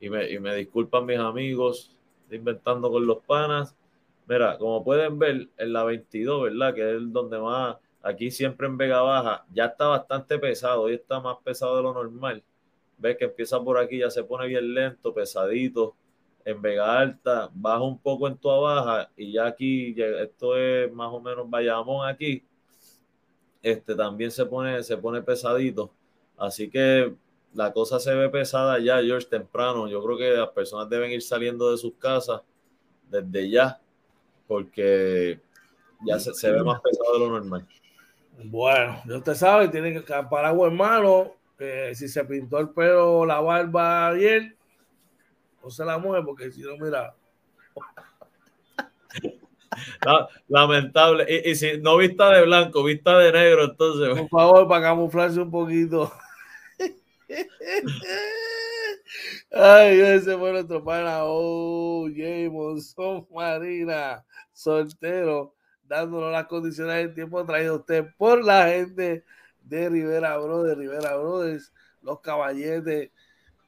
[0.00, 1.96] Y me, y me disculpan mis amigos
[2.30, 3.76] Inventando con los Panas.
[4.28, 6.74] Mira, como pueden ver, en la 22, ¿verdad?
[6.74, 11.20] Que es donde más Aquí siempre en Vega Baja ya está bastante pesado, hoy está
[11.20, 12.42] más pesado de lo normal.
[12.96, 15.96] Ves que empieza por aquí, ya se pone bien lento, pesadito.
[16.44, 21.12] En Vega Alta baja un poco en toda baja y ya aquí, esto es más
[21.12, 22.44] o menos Bayamón aquí,
[23.62, 25.90] este también se pone, se pone pesadito.
[26.36, 27.14] Así que
[27.52, 29.88] la cosa se ve pesada ya, George, temprano.
[29.88, 32.42] Yo creo que las personas deben ir saliendo de sus casas
[33.10, 33.80] desde ya,
[34.46, 35.40] porque
[36.06, 37.66] ya se, se ve más pesado de lo normal.
[38.44, 40.00] Bueno, ya usted sabe, tiene que
[40.30, 41.32] paraguas en mano.
[41.92, 44.56] si se pintó el pelo, la barba ayer,
[45.62, 47.14] no se la mueve porque si no, mira.
[50.48, 51.26] Lamentable.
[51.44, 54.18] Y, si no vista de blanco, vista de negro, entonces.
[54.18, 56.12] Por favor, para camuflarse un poquito.
[59.52, 61.20] Ay, ese fue nuestro pana.
[61.24, 65.54] Oh, Jameson Marina, soltero
[65.90, 69.24] dándonos las condiciones del tiempo traído usted por la gente
[69.64, 73.10] de Rivera Brothers, Rivera Brothers, los caballetes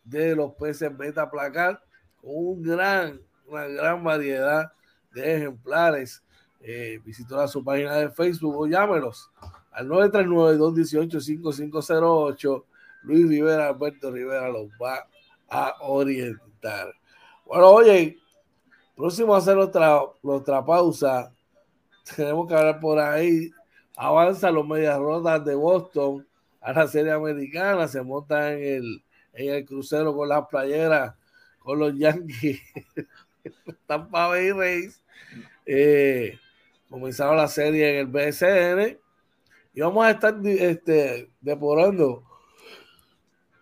[0.04, 1.82] de los peces beta placar,
[2.20, 4.72] con un gran, una gran variedad
[5.12, 6.22] de ejemplares.
[6.60, 9.30] Eh, visitó su página de Facebook o llámenos
[9.72, 12.64] al 939-218-5508.
[13.02, 15.08] Luis Rivera, Alberto Rivera los va
[15.48, 16.94] a orientar.
[17.44, 18.16] Bueno, oye,
[18.96, 21.32] próximo a hacer otra, otra pausa
[22.16, 23.50] tenemos que hablar por ahí.
[23.96, 26.26] Avanza los medias rotas de Boston
[26.60, 31.14] a la serie americana, se monta en el, en el crucero con las playeras,
[31.58, 32.60] con los Yankees,
[33.86, 35.02] Tampa Bay Rays.
[35.64, 36.38] Eh,
[36.88, 38.98] comenzaron la serie en el BSN
[39.74, 42.24] y vamos a estar este, depurando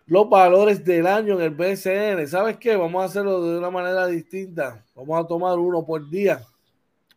[0.07, 2.27] los valores del año en el BSN.
[2.27, 2.75] ¿Sabes qué?
[2.75, 4.83] Vamos a hacerlo de una manera distinta.
[4.95, 6.45] Vamos a tomar uno por día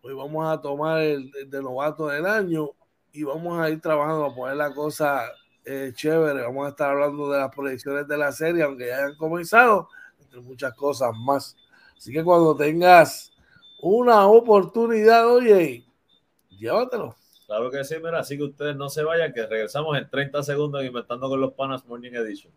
[0.06, 2.68] Hoy vamos a tomar el, de novato del año
[3.10, 5.22] y vamos a ir trabajando a poner la cosa
[5.64, 6.42] eh, chévere.
[6.42, 9.88] Vamos a estar hablando de las proyecciones de la serie, aunque ya hayan comenzado,
[10.20, 11.56] entre muchas cosas más.
[11.96, 13.32] Así que cuando tengas
[13.80, 15.84] una oportunidad, oye,
[16.50, 17.16] llévatelo.
[17.46, 20.84] Claro que sí, mira, así que ustedes no se vayan, que regresamos en 30 segundos
[20.84, 22.52] inventando con los panas Morning Edition.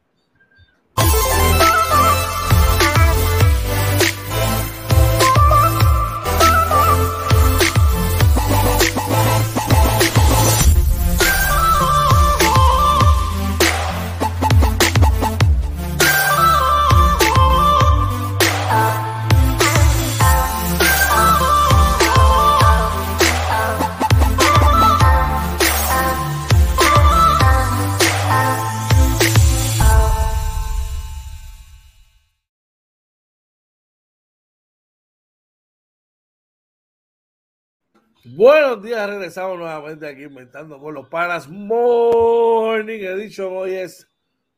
[38.36, 43.56] Buenos días, regresamos nuevamente aquí inventando con los panas Morning Edition.
[43.56, 44.06] Hoy es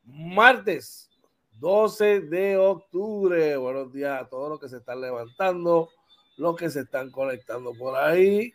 [0.02, 1.08] martes
[1.60, 3.56] 12 de octubre.
[3.56, 5.88] Buenos días a todos los que se están levantando,
[6.36, 8.52] los que se están conectando por ahí.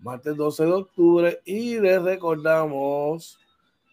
[0.00, 3.38] Martes 12 de octubre y les recordamos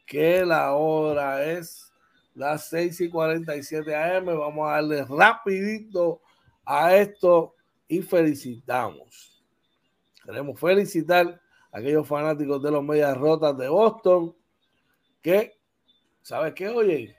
[0.07, 1.93] que la hora es
[2.33, 4.25] las 6 y 47 AM.
[4.25, 6.21] Vamos a darle rapidito
[6.65, 7.53] a esto
[7.87, 9.34] y felicitamos.
[10.25, 11.39] Queremos felicitar
[11.71, 14.35] a aquellos fanáticos de los Medias Rotas de Boston
[15.21, 15.57] que,
[16.21, 16.69] ¿sabes qué?
[16.69, 17.15] Oye,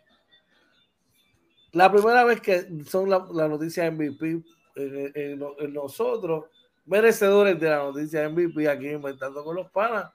[1.73, 4.43] la primera vez que son la, la noticia MVP
[4.77, 6.47] en, en, nosotros,
[6.85, 10.11] merecedores de la noticia MVP aquí inventando con los panas,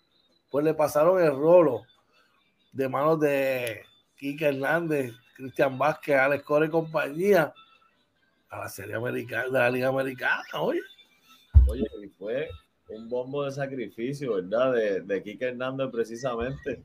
[0.50, 1.84] pues le pasaron el rolo
[2.72, 3.84] de manos de
[4.18, 7.54] Kike Hernández, Cristian Vázquez, Alex Core y compañía
[8.50, 10.82] a la serie americana, de la Liga Americana, oye.
[11.68, 12.50] Oye, y fue
[12.96, 14.74] un bombo de sacrificio, ¿verdad?
[14.74, 16.84] De, de Kike Hernández precisamente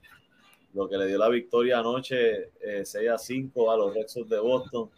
[0.77, 4.29] lo que le dio la victoria anoche eh, 6 a 5 a los Red Sox
[4.29, 4.91] de Boston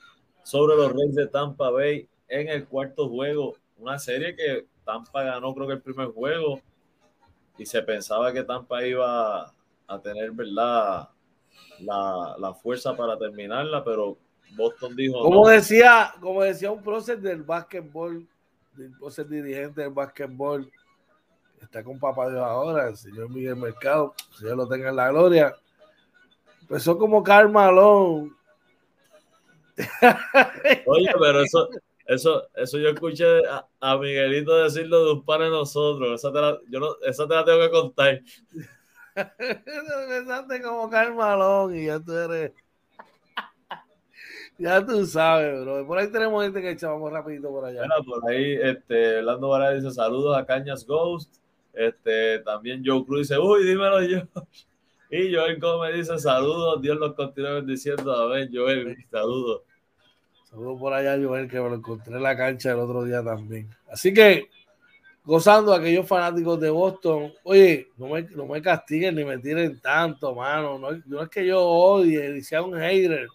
[0.43, 3.55] sobre los Reyes de Tampa Bay en el cuarto juego.
[3.79, 6.61] Una serie que Tampa ganó creo que el primer juego
[7.57, 9.55] y se pensaba que Tampa iba
[9.87, 11.09] a tener, ¿verdad?
[11.81, 14.19] La, la fuerza para terminarla, pero
[14.57, 15.21] Boston dijo...
[15.23, 15.49] Como no.
[15.49, 18.27] decía, como decía un prócer del básquetbol,
[18.77, 20.71] un prócer dirigente del básquetbol,
[21.65, 25.09] está con papá Dios ahora, el señor Miguel Mercado, si Dios lo tenga en la
[25.11, 25.55] gloria,
[26.69, 28.37] Empezó como Carmalón.
[30.87, 31.71] Oye, pero eso,
[32.05, 36.21] eso, eso yo escuché a, a, Miguelito decirlo de un par de nosotros.
[36.21, 38.21] Esa te la, yo no, esa te la tengo que contar.
[39.17, 42.53] Empezaste como Carmalón y ya tú eres.
[44.59, 45.87] ya tú sabes, bro.
[45.87, 47.81] Por ahí tenemos gente que echábamos rapidito por allá.
[47.81, 51.39] Mira, por ahí, este, Orlando Varela dice saludos a Cañas Ghost.
[51.79, 54.23] Este, también Joe Cruz dice, uy, dímelo yo.
[55.11, 58.13] Y Joel Gómez dice saludos, Dios los continúe bendiciendo.
[58.13, 59.63] A ver, Joel, saludos.
[60.45, 63.71] Saludos por allá, Joel, que me lo encontré en la cancha el otro día también.
[63.91, 64.51] Así que,
[65.25, 69.81] gozando a aquellos fanáticos de Boston, oye, no me, no me castiguen ni me tiren
[69.81, 70.79] tanto, mano.
[70.79, 73.29] No, no es que yo odie ni sea un hater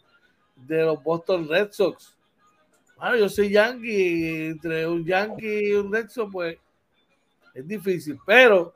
[0.56, 2.16] de los Boston Red Sox.
[3.00, 6.58] Mano, yo soy Yankee, entre un Yankee y un Red Sox, pues
[7.54, 8.74] es difícil, pero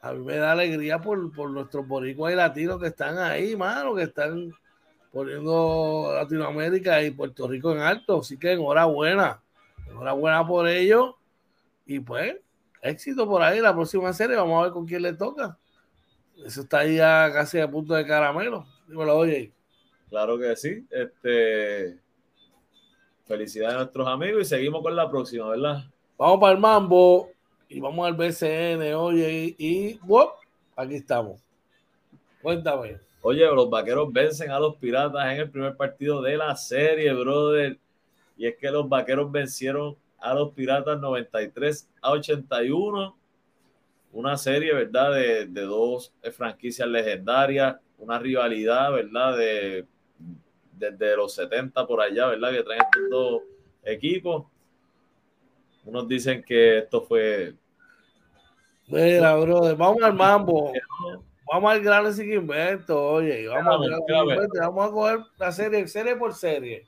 [0.00, 3.94] a mí me da alegría por, por nuestros boricuas y latinos que están ahí, mano,
[3.94, 4.52] que están
[5.10, 8.18] poniendo Latinoamérica y Puerto Rico en alto.
[8.18, 9.40] Así que enhorabuena,
[9.88, 11.16] enhorabuena por ello.
[11.86, 12.36] Y pues,
[12.82, 13.60] éxito por ahí.
[13.60, 15.56] La próxima serie, vamos a ver con quién le toca.
[16.44, 18.66] Eso está ahí ya casi a punto de caramelo.
[18.86, 19.52] Dímelo, oye.
[20.10, 20.86] Claro que sí.
[20.90, 21.98] Este.
[23.24, 25.84] Felicidades a nuestros amigos y seguimos con la próxima, ¿verdad?
[26.18, 27.30] Vamos para el mambo
[27.74, 30.34] y vamos al BCN, oye, y, y ¡wop!
[30.76, 31.40] aquí estamos.
[32.40, 33.00] Cuéntame.
[33.20, 37.78] Oye, los vaqueros vencen a los piratas en el primer partido de la serie, brother.
[38.36, 43.16] Y es que los vaqueros vencieron a los piratas 93 a 81.
[44.12, 45.12] Una serie, ¿verdad?
[45.12, 49.36] De, de dos franquicias legendarias, una rivalidad, ¿verdad?
[49.36, 49.86] De
[50.72, 52.52] desde los 70 por allá, ¿verdad?
[52.52, 53.42] Que traen estos dos
[53.82, 54.44] equipos.
[55.84, 57.54] Unos dicen que esto fue.
[58.86, 60.72] Mira, brother, vamos al mambo.
[61.50, 63.48] Vamos al grano sin invento, oye.
[63.48, 64.60] Vamos, al grano invento.
[64.60, 66.86] vamos a coger la serie, serie por serie.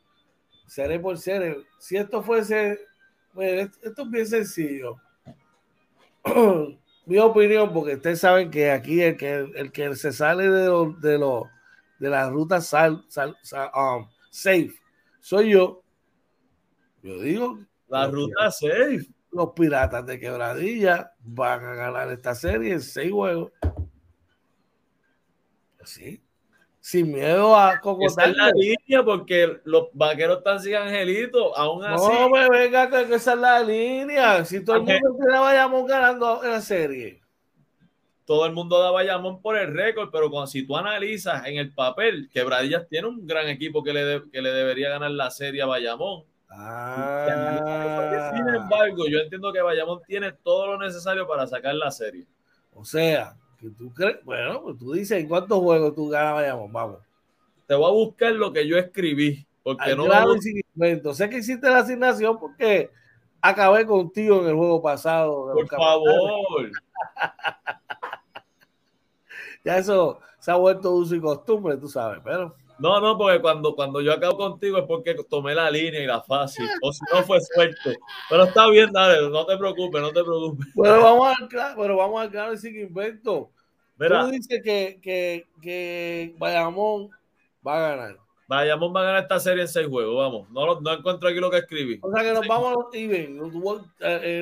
[0.67, 1.59] Serie por serie.
[1.79, 2.81] Si esto fuese.
[3.33, 4.97] Bueno, esto es bien sencillo.
[7.07, 11.01] Mi opinión, porque ustedes saben que aquí el que, el que se sale de los
[11.01, 11.45] de los
[11.99, 14.75] de la ruta sal, sal, sal um, safe
[15.27, 15.83] soy yo.
[17.03, 19.09] Yo digo la ruta safe.
[19.37, 23.53] Los piratas de quebradilla van a ganar esta serie en seis juegos.
[25.79, 26.23] Así.
[26.81, 28.31] Sin miedo a cocotar.
[28.31, 31.55] Esa es la línea porque los vaqueros están sin angelito.
[31.55, 32.07] Aún así.
[32.09, 34.43] No me venga que esa es la línea.
[34.47, 37.21] Si todo el mundo tiene a Bayamón ganando en la serie.
[38.25, 41.75] Todo el mundo da Bayamón por el récord, pero cuando, si tú analizas en el
[41.75, 45.61] papel, Quebradillas tiene un gran equipo que le, de, que le debería ganar la serie
[45.61, 46.25] a Bayamón.
[46.51, 48.33] Ah.
[48.35, 52.27] Sin embargo, yo entiendo que Bayamón tiene todo lo necesario para sacar la serie.
[52.75, 56.73] O sea, que tú crees, bueno, pues tú dices, ¿en cuántos juegos tú ganas Bayamón?
[56.73, 56.99] Vamos.
[57.67, 59.47] Te voy a buscar lo que yo escribí.
[59.63, 60.37] Porque Al no grado
[60.75, 61.13] invento.
[61.13, 62.91] Sé que hiciste la asignación porque
[63.41, 65.53] acabé contigo en el juego pasado.
[65.53, 66.71] Por favor.
[69.65, 72.55] ya eso se ha vuelto uso y costumbre, tú sabes, pero.
[72.79, 76.21] No, no, porque cuando, cuando yo acabo contigo es porque tomé la línea y la
[76.23, 77.97] fácil, o si no fue suerte.
[78.29, 80.67] Pero está bien, dale, no te preocupes, no te preocupes.
[80.75, 83.51] Pero vamos al claro, pero vamos al claro sin invento.
[83.99, 87.11] Mira, Tú dices que, que, que Bayamón
[87.67, 88.17] va a ganar.
[88.47, 90.51] Bayamón va a ganar esta serie en seis juegos, vamos.
[90.51, 91.99] No, no encuentro aquí lo que escribí.
[92.03, 93.41] O sea que nos vamos y ven,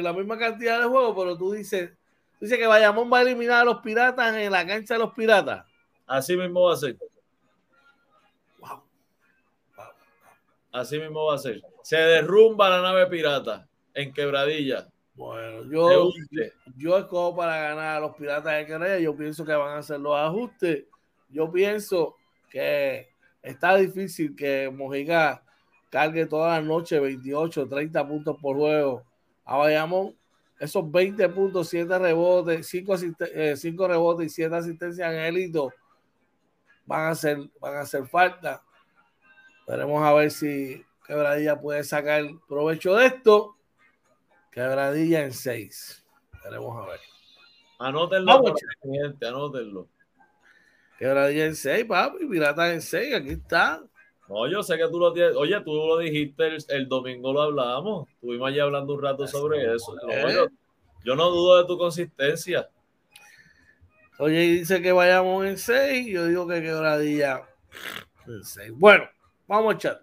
[0.02, 1.92] la misma cantidad de juegos, pero tú dices,
[2.40, 5.64] dice que Bayamón va a eliminar a los piratas en la cancha de los piratas.
[6.06, 6.96] Así mismo va a ser.
[10.74, 11.62] Así mismo va a ser.
[11.82, 14.88] Se derrumba la nave pirata en quebradilla.
[15.14, 16.10] Bueno, yo,
[16.76, 18.98] yo escojo para ganar a los piratas de Quebradilla.
[18.98, 20.86] Yo pienso que van a hacer los ajustes.
[21.28, 22.16] Yo pienso
[22.50, 23.10] que
[23.40, 25.44] está difícil que Mojica
[25.88, 29.04] cargue toda la noche 28, 30 puntos por juego
[29.44, 30.16] a Bayamón.
[30.58, 35.72] Esos 20 puntos, 7 rebotes, 5, eh, rebotes y 7 asistencias en el hito
[36.86, 38.63] van a hacer, van a hacer falta.
[39.66, 43.56] Veremos a ver si Quebradilla puede sacar provecho de esto.
[44.50, 46.04] Quebradilla en 6.
[46.44, 47.00] Veremos a ver.
[47.78, 49.88] Anótenlo, gente, anótenlo.
[50.98, 52.26] Quebradilla en 6, papi.
[52.26, 53.82] Pirata en 6, aquí está.
[54.28, 55.36] No, yo sé que tú lo tienes.
[55.36, 58.08] Oye, tú lo dijiste el, domingo, lo hablábamos.
[58.08, 59.94] Estuvimos allí hablando un rato sobre eso.
[61.04, 62.70] yo, no dudo de tu consistencia.
[64.18, 66.06] Oye, dice que vayamos en 6.
[66.06, 67.42] Yo digo que quebradilla
[68.26, 68.72] en 6.
[68.76, 69.04] Bueno,
[69.46, 70.00] vamos chat.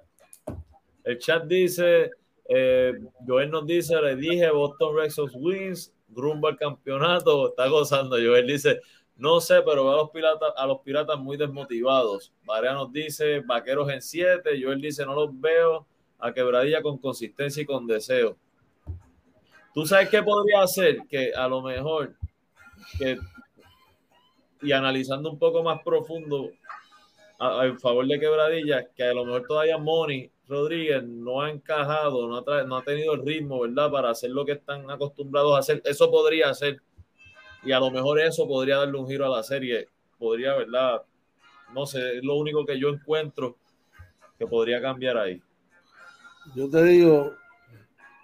[1.03, 2.11] El chat dice:
[2.47, 2.93] eh,
[3.25, 8.17] Joel nos dice, le dije Boston Red Sox wins, rumbo al campeonato, está gozando.
[8.17, 8.81] Joel dice,
[9.15, 12.33] no sé, pero veo a los piratas, a los piratas muy desmotivados.
[12.43, 14.61] Varea nos dice vaqueros en 7.
[14.61, 15.85] Joel dice no los veo
[16.19, 18.35] a quebradilla con consistencia y con deseo.
[19.73, 21.03] ¿Tú sabes qué podría hacer?
[21.07, 22.15] Que a lo mejor,
[22.99, 23.17] que,
[24.61, 26.51] y analizando un poco más profundo
[27.41, 32.37] a, favor de quebradilla, que a lo mejor todavía Moni Rodríguez no ha encajado, no
[32.37, 33.89] ha, no ha tenido el ritmo, ¿verdad?
[33.89, 35.81] Para hacer lo que están acostumbrados a hacer.
[35.85, 36.81] Eso podría ser
[37.63, 39.87] y a lo mejor eso podría darle un giro a la serie.
[40.19, 41.01] Podría, ¿verdad?
[41.73, 43.57] No sé, es lo único que yo encuentro
[44.37, 45.41] que podría cambiar ahí.
[46.55, 47.33] Yo te digo,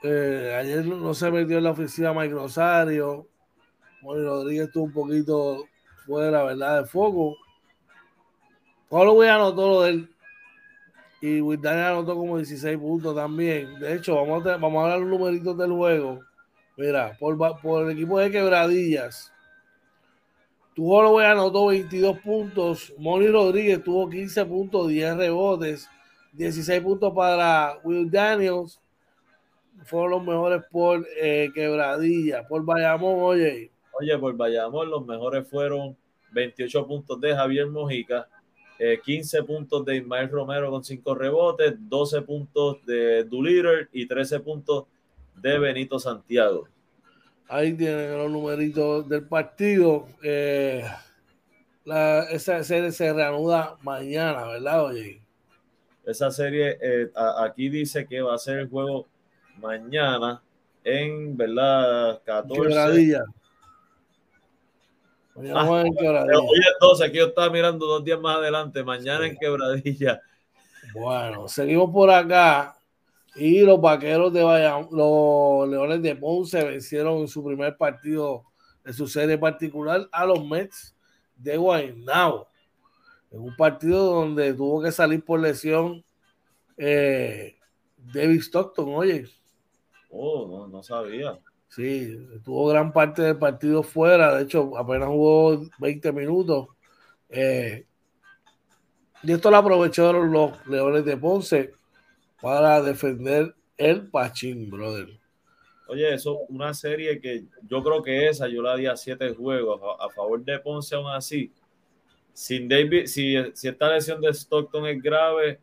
[0.04, 3.28] eh, ayer no se metió en la oficina Mike Rosario.
[4.02, 5.66] Moni Rodríguez estuvo un poquito
[6.06, 6.84] fuera, ¿verdad?
[6.84, 7.36] De foco.
[8.92, 10.10] A anotó lo de él.
[11.22, 13.80] Y Daniel anotó como 16 puntos también.
[13.80, 16.20] De hecho, vamos a, vamos a hablar los numeritos del juego.
[16.78, 19.34] Mira, por, por el equipo de quebradillas,
[20.76, 22.94] tu Holloway anotó 22 puntos.
[23.00, 25.90] Moni Rodríguez tuvo 15 puntos, 10 rebotes,
[26.34, 28.80] 16 puntos para Will Daniels.
[29.86, 32.48] Fueron los mejores por eh, quebradilla.
[32.48, 33.72] Por Bayamón, oye.
[34.00, 35.98] Oye, por Bayamón los mejores fueron
[36.32, 38.28] 28 puntos de Javier Mojica,
[39.04, 44.40] 15 eh, puntos de Ismael Romero con 5 rebotes, 12 puntos de Duliter y 13
[44.42, 44.86] puntos
[45.36, 46.68] de Benito Santiago.
[47.48, 50.08] Ahí tienen los numeritos del partido.
[50.22, 50.84] Eh,
[52.30, 55.22] esa serie se reanuda mañana, ¿verdad, oye?
[56.06, 59.08] Esa serie, eh, aquí dice que va a ser el juego
[59.60, 60.42] mañana
[60.84, 62.22] en, ¿verdad?
[62.26, 63.18] 14.
[65.38, 66.40] Mañana en quebradilla.
[66.40, 68.84] Hoy es 12, aquí yo estaba mirando dos días más adelante.
[68.84, 70.20] Mañana en quebradilla.
[70.94, 72.76] Bueno, seguimos por acá.
[73.36, 78.46] Y los vaqueros de Bayamón, los Leones de Ponce vencieron en su primer partido
[78.84, 80.96] de su serie particular a los Mets
[81.36, 82.48] de Guaynabo.
[83.30, 86.04] En un partido donde tuvo que salir por lesión
[86.78, 87.58] eh,
[87.96, 89.28] David Stockton, oye.
[90.10, 91.38] Oh, no, no sabía.
[91.70, 94.36] Sí, tuvo gran parte del partido fuera.
[94.36, 96.70] De hecho, apenas jugó 20 minutos.
[97.30, 97.86] Eh,
[99.24, 101.74] y esto lo aprovecharon los Leones de Ponce
[102.42, 105.20] para defender el Pachín, brother.
[105.88, 109.82] Oye, eso una serie que yo creo que esa yo la di a siete juegos
[110.00, 111.52] a, favor de Ponce aún así.
[112.34, 115.60] Sin David, si, si esta lesión de Stockton es grave,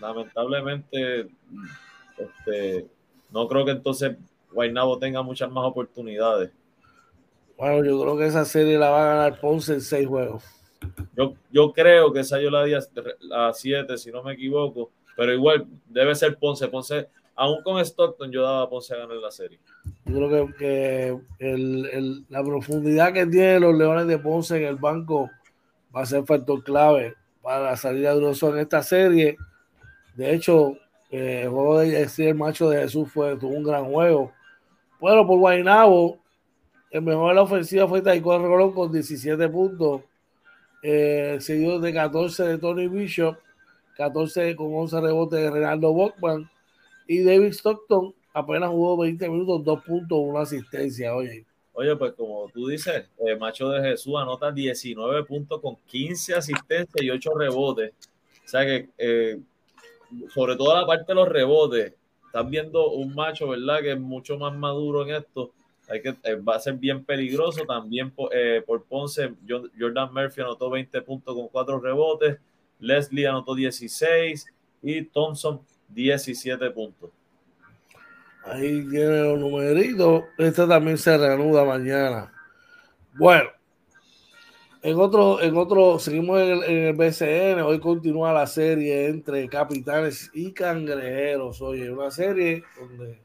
[0.00, 1.28] lamentablemente
[2.16, 2.86] este,
[3.30, 4.16] no creo que entonces
[4.52, 6.50] Guaynabo tenga muchas más oportunidades.
[7.56, 10.44] Bueno, yo creo que esa serie la va a ganar Ponce en seis juegos.
[11.16, 15.32] Yo, yo creo que esa yo la di a siete, si no me equivoco pero
[15.32, 16.68] igual debe ser Ponce.
[16.68, 19.58] Ponce, aún con Stockton, yo daba a Ponce a ganar la serie.
[20.06, 21.18] Yo creo que,
[22.28, 25.30] la profundidad que tienen los Leones de Ponce en el banco
[25.94, 29.36] va a ser factor clave para salir a en esta serie.
[30.14, 30.76] De hecho,
[31.10, 34.32] eh, el juego de el macho de Jesús fue tuvo un gran juego.
[35.02, 36.20] Bueno, por Guaynabo,
[36.92, 40.02] el mejor de la ofensiva fue Taiko Rolón con 17 puntos,
[40.80, 43.36] eh, seguido de 14 de Tony Bishop
[43.96, 46.48] 14 con 11 rebotes de Renaldo Bockman.
[47.08, 51.16] Y David Stockton apenas jugó 20 minutos, 2 puntos, una asistencia.
[51.16, 51.46] Oye.
[51.72, 57.02] Oye, pues como tú dices, el Macho de Jesús anota 19 puntos con 15 asistencias
[57.02, 57.92] y 8 rebotes.
[58.44, 59.40] O sea que, eh,
[60.32, 61.92] sobre todo la parte de los rebotes,
[62.32, 63.82] estás viendo un macho, ¿verdad?
[63.82, 65.52] Que es mucho más maduro en esto.
[65.86, 67.66] Hay que, eh, va a ser bien peligroso.
[67.66, 69.34] También por, eh, por Ponce,
[69.78, 72.38] Jordan Murphy anotó 20 puntos con 4 rebotes.
[72.78, 74.46] Leslie anotó 16
[74.80, 77.10] y Thompson 17 puntos.
[78.46, 80.24] Ahí tiene los numeritos.
[80.38, 82.32] Este también se reanuda mañana.
[83.12, 83.50] Bueno,
[84.82, 87.60] en otro, en otro, seguimos en el, BCN.
[87.60, 91.62] Hoy continúa la serie entre capitanes y cangrejeros.
[91.62, 93.20] Oye, una serie donde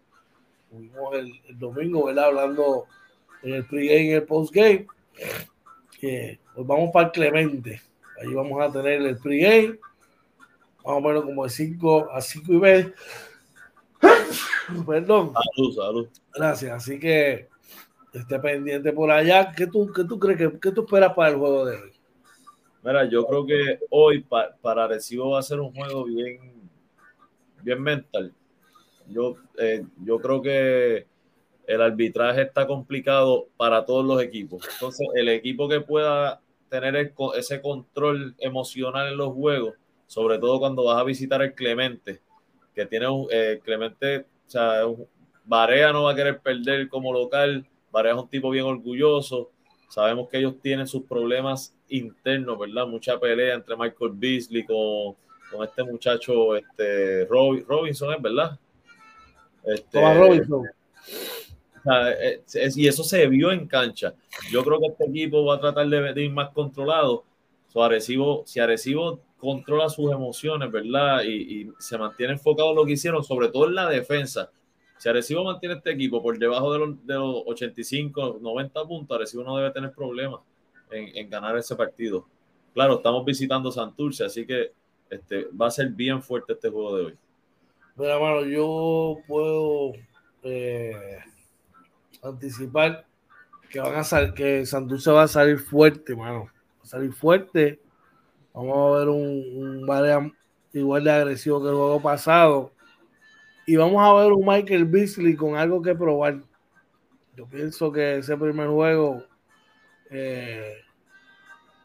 [0.69, 2.25] fuimos el, domingo, ¿verdad?
[2.25, 2.85] Hablando
[3.41, 4.85] en el pregame y el postgame.
[5.99, 7.81] Que pues vamos para el Clemente.
[8.21, 9.79] Ahí vamos a tener el pregame.
[10.85, 12.93] Más o menos como de 5 a 5 y media.
[14.85, 15.33] Perdón.
[15.33, 16.07] Salud, salud.
[16.35, 16.71] Gracias.
[16.71, 17.47] Así que
[18.19, 19.51] esté pendiente por allá.
[19.55, 21.91] ¿Qué tú, qué tú crees que qué tú esperas para el juego de hoy?
[22.83, 24.25] Mira, yo creo que hoy
[24.61, 26.39] para Recibo va a ser un juego bien,
[27.61, 28.33] bien mental.
[29.07, 31.07] Yo, eh, yo creo que
[31.65, 34.67] el arbitraje está complicado para todos los equipos.
[34.71, 40.85] Entonces, el equipo que pueda tener ese control emocional en los juegos, sobre todo cuando
[40.85, 42.21] vas a visitar el Clemente,
[42.73, 44.81] que tiene un eh, Clemente, o sea,
[45.43, 47.65] Barea no va a querer perder como local,
[47.97, 49.51] Barea es un tipo bien orgulloso,
[49.89, 52.87] sabemos que ellos tienen sus problemas internos, ¿verdad?
[52.87, 55.15] Mucha pelea entre Michael Beasley con,
[55.51, 58.59] con este muchacho, este Robinson, ¿es verdad?
[59.63, 60.63] Este, Robinson.
[62.75, 64.13] Y eso se vio en cancha.
[64.51, 67.23] Yo creo que este equipo va a tratar de, ir más controlado.
[68.45, 71.23] si Arecibo controla sus emociones, ¿verdad?
[71.23, 74.51] Y, se mantiene enfocado en lo que hicieron, sobre todo en la defensa.
[74.97, 79.43] Si Arecibo mantiene este equipo por debajo de los, de los 85, 90 puntos, Arecibo
[79.43, 80.41] no debe tener problemas
[80.91, 82.25] en, ganar ese partido.
[82.73, 84.71] Claro, estamos visitando Santurce, así que
[85.09, 87.17] este, va a ser bien fuerte este juego de hoy.
[87.95, 89.93] Mira, mano, yo puedo
[90.43, 91.17] eh,
[92.23, 93.05] anticipar
[93.69, 96.45] que van a salir, que Santurce va a salir fuerte, mano.
[96.45, 97.79] Va a salir fuerte
[98.57, 100.33] Vamos a ver un, un
[100.73, 102.71] igual de agresivo que el juego pasado.
[103.69, 106.41] Y vamos a ver un Michael Beasley con algo que probar.
[107.35, 109.25] Yo pienso que ese primer juego,
[110.09, 110.71] eh,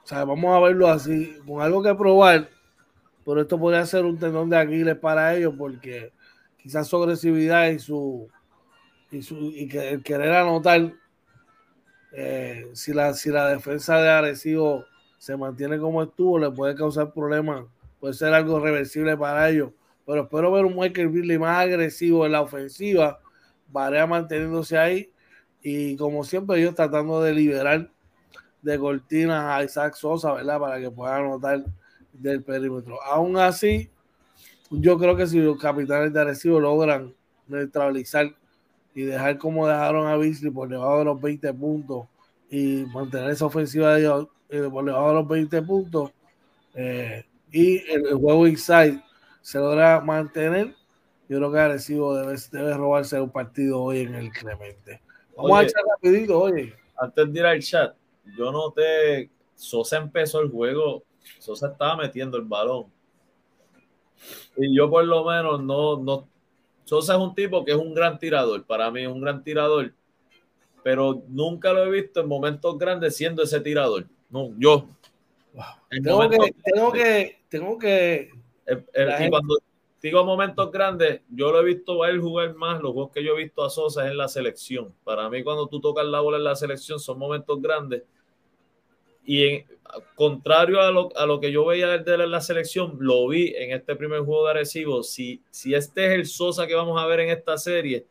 [0.05, 2.49] o sea, vamos a verlo así, con algo que probar.
[3.24, 6.12] Pero esto podría ser un tendón de Aquiles para ellos porque
[6.57, 8.28] quizás su agresividad y su
[9.11, 10.93] y, su, y que el querer anotar
[12.12, 14.85] eh, si la si la defensa de agresivo
[15.18, 17.64] se mantiene como estuvo, le puede causar problemas,
[17.99, 19.72] puede ser algo reversible para ellos.
[20.07, 23.20] Pero espero ver un Michael Beasley más agresivo en la ofensiva,
[23.68, 25.11] Varea manteniéndose ahí
[25.62, 27.90] y como siempre ellos tratando de liberar
[28.61, 30.59] de cortinas a Isaac Sosa, ¿verdad?
[30.59, 31.64] Para que pueda anotar
[32.12, 33.03] del perímetro.
[33.03, 33.90] Aún así,
[34.70, 37.14] yo creo que si los capitanes de Arecibo logran
[37.46, 38.34] neutralizar
[38.94, 42.07] y dejar como dejaron a Beasley por debajo de los 20 puntos
[42.50, 46.12] y mantener esa ofensiva de eh, por debajo de los 20 puntos
[46.74, 49.03] eh, y el, juego inside
[49.43, 50.74] se logra mantener,
[51.28, 55.03] yo creo que Arecibo debe, debe robarse un partido hoy en el Clemente.
[55.36, 56.74] Vamos a echar rapidito, oye.
[56.97, 57.95] Antes de ir al chat,
[58.36, 61.03] yo noté, Sosa empezó el juego,
[61.38, 62.86] Sosa estaba metiendo el balón.
[64.57, 66.28] Y yo por lo menos no, no,
[66.84, 69.93] Sosa es un tipo que es un gran tirador, para mí es un gran tirador,
[70.84, 74.07] pero nunca lo he visto en momentos grandes siendo ese tirador.
[74.30, 74.88] No, yo.
[75.90, 78.30] Tengo que, tengo que, tengo que,
[78.66, 79.58] y cuando
[80.00, 82.80] digo momentos grandes, yo lo he visto a él jugar más.
[82.82, 84.94] Los juegos que yo he visto a Sosa es en la selección.
[85.04, 88.02] Para mí, cuando tú tocas la bola en la selección, son momentos grandes.
[89.24, 89.66] Y en,
[90.14, 93.72] contrario a lo, a lo que yo veía de en la selección, lo vi en
[93.72, 95.02] este primer juego de Arecibo.
[95.02, 98.06] Si, si este es el Sosa que vamos a ver en esta serie,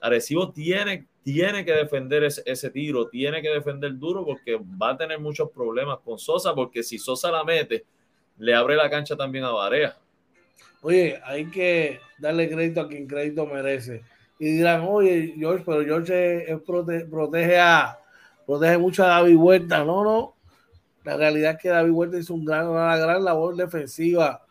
[0.00, 5.18] Arecibo tiene tiene que defender ese, tiro, tiene que defender duro porque va a tener
[5.18, 7.84] muchos problemas con Sosa, porque si Sosa la mete,
[8.38, 9.96] le abre la cancha también a Varea.
[10.82, 14.02] Oye, hay que darle crédito a quien crédito merece.
[14.38, 16.58] Y dirán, oye, George, pero George
[17.10, 17.98] protege a
[18.46, 19.84] protege mucho a David Huerta.
[19.84, 20.34] No, no.
[21.04, 24.42] La realidad es que David Huerta hizo un gran, una gran labor defensiva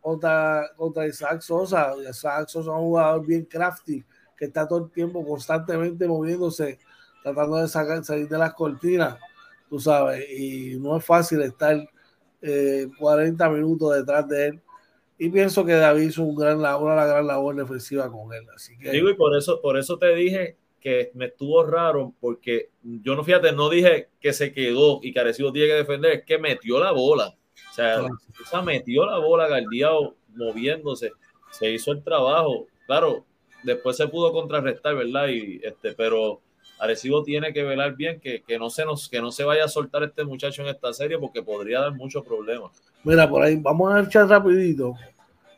[0.00, 1.94] contra, contra Isaac Sosa.
[2.08, 4.04] Isaac Sosa es un jugador bien crafty
[4.36, 6.78] que está todo el tiempo constantemente moviéndose,
[7.22, 9.16] tratando de sacar, salir de las cortinas,
[9.68, 11.88] tú sabes, y no es fácil estar
[12.98, 14.60] 40 eh, minutos detrás de él.
[15.18, 18.44] Y pienso que David hizo un gran, una gran labor defensiva con él.
[18.54, 18.90] Así que...
[18.90, 23.24] Digo, y por eso, por eso te dije que me estuvo raro, porque yo no,
[23.24, 26.92] fíjate, no dije que se quedó y Carecido tiene que defender, es que metió la
[26.92, 27.34] bola.
[27.70, 28.06] O sea,
[28.50, 31.12] se metió la bola Galdiao moviéndose,
[31.50, 32.66] se hizo el trabajo.
[32.86, 33.24] Claro,
[33.62, 35.28] después se pudo contrarrestar, ¿verdad?
[35.28, 36.42] Y este, pero
[36.78, 39.68] Arecibo tiene que velar bien que, que, no se nos, que no se vaya a
[39.68, 42.72] soltar este muchacho en esta serie porque podría dar muchos problemas.
[43.04, 44.94] Mira, por ahí, vamos a echar rapidito.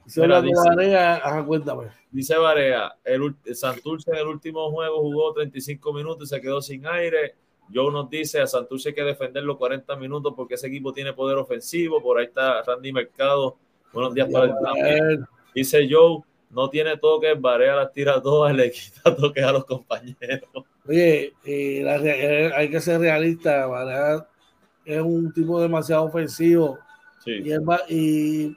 [0.05, 1.87] Dice Mira, dice, Barea, ajá, cuéntame.
[2.11, 6.87] Dice Barea, el, Santurce en el último juego jugó 35 minutos y se quedó sin
[6.87, 7.35] aire.
[7.75, 11.13] Joe nos dice a Santurce hay que defender los 40 minutos porque ese equipo tiene
[11.13, 12.01] poder ofensivo.
[12.01, 13.57] Por ahí está Randy Mercado.
[13.93, 19.17] Buenos días para el Dice Joe, no tiene toque, Barea las tira todas, le quita
[19.17, 20.65] toques a los compañeros.
[20.89, 24.27] Oye, eh, la, eh, hay que ser realista, Barea
[24.87, 26.79] es un tipo demasiado ofensivo.
[27.25, 27.43] Sí.
[27.89, 28.57] Y,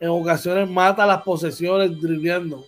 [0.00, 2.64] en ocasiones mata las posesiones dribleando.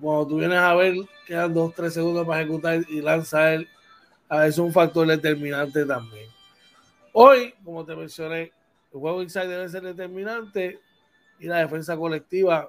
[0.00, 0.94] Cuando tú vienes a ver,
[1.26, 3.68] quedan dos, tres segundos para ejecutar y lanza él.
[4.28, 6.26] A veces es un factor determinante también.
[7.12, 8.52] Hoy, como te mencioné,
[8.92, 10.78] el juego inside debe ser determinante
[11.40, 12.68] y la defensa colectiva,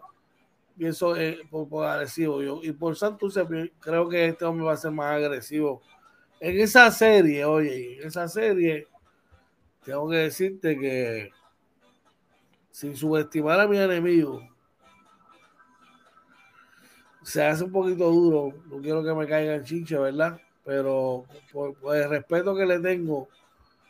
[0.79, 2.41] pienso eh, por, agresivo.
[2.41, 3.37] Yo, y por Santos,
[3.79, 5.81] creo que este hombre va a ser más agresivo.
[6.39, 8.87] En esa serie, oye, en esa serie,
[9.83, 11.31] tengo que decirte que
[12.71, 14.41] sin subestimar a mi enemigo,
[17.23, 18.53] se hace un poquito duro.
[18.67, 20.39] No quiero que me caiga en chinche, ¿verdad?
[20.63, 23.27] Pero por, el respeto que le tengo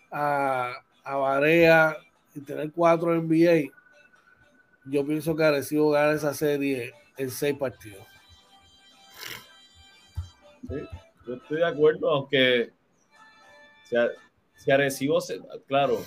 [0.09, 0.73] a,
[1.03, 1.95] a Barea
[2.33, 3.69] y tener cuatro NBA,
[4.89, 8.05] yo pienso que Arecibo gana esa serie en seis partidos.
[10.67, 10.75] Sí,
[11.27, 12.73] yo estoy de acuerdo, aunque
[14.55, 15.99] si Arecibo, se, claro,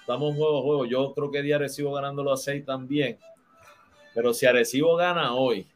[0.00, 0.86] estamos juego a juego.
[0.86, 3.18] Yo creo que día Arecibo ganándolo a 6 también.
[4.14, 5.68] Pero si Arecibo gana hoy,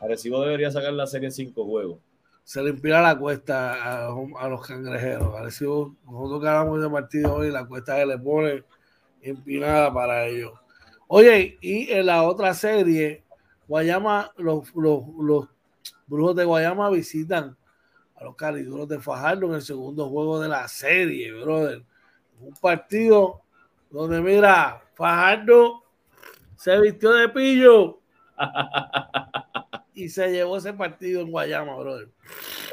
[0.00, 1.98] Arecibo debería sacar la serie en 5 juegos.
[2.44, 5.34] Se le impira la cuesta a, los cangrejeros.
[5.34, 8.62] Arecibo, nosotros ganamos ese partido hoy, la cuesta que le pone
[9.20, 10.52] empinada para ellos.
[11.08, 13.22] Oye, y en la otra serie,
[13.68, 15.48] Guayama, los, los, los
[16.06, 17.56] brujos de Guayama visitan
[18.16, 21.82] a los cariduros de Fajardo en el segundo juego de la serie, brother
[22.40, 23.42] un partido
[23.90, 25.82] donde, mira, Fajardo
[26.56, 28.00] se vistió de pillo
[29.94, 32.08] y se llevó ese partido en Guayama, brother.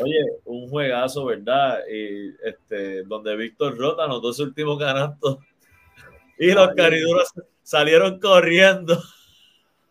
[0.01, 1.79] Oye, un juegazo, ¿verdad?
[1.91, 5.37] Y este, donde Víctor Rota anotó dos últimos canastos
[6.39, 7.31] y los cariduros
[7.63, 9.01] salieron corriendo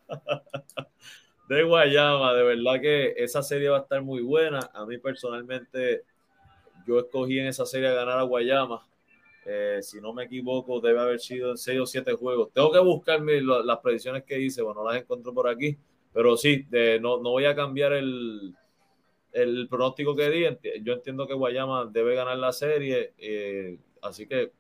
[1.49, 2.35] de Guayama.
[2.35, 4.71] De verdad que esa serie va a estar muy buena.
[4.73, 6.05] A mí personalmente,
[6.87, 8.87] yo escogí en esa serie a ganar a Guayama.
[9.45, 12.53] Eh, si no me equivoco, debe haber sido en 6 o 7 juegos.
[12.53, 15.77] Tengo que buscarme las predicciones que hice, bueno, las encontré por aquí,
[16.13, 16.65] pero sí,
[17.01, 18.55] no, no voy a cambiar el,
[19.33, 20.45] el pronóstico que di.
[20.83, 24.53] Yo entiendo que Guayama debe ganar la serie, eh, así que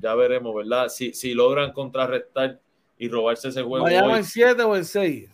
[0.00, 0.88] ya veremos, ¿verdad?
[0.88, 2.60] Si, si logran contrarrestar
[2.98, 3.84] y robarse ese juego.
[3.84, 5.30] ¿Guayama en 7 o en 6?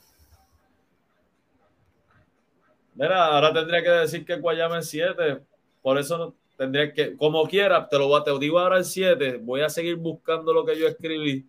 [2.94, 5.40] Mira, ahora tendría que decir que Guayama en 7,
[5.82, 9.61] por eso no tendría que, como quiera, te lo te digo ahora el 7, voy
[9.61, 11.46] a seguir buscando lo que yo escribí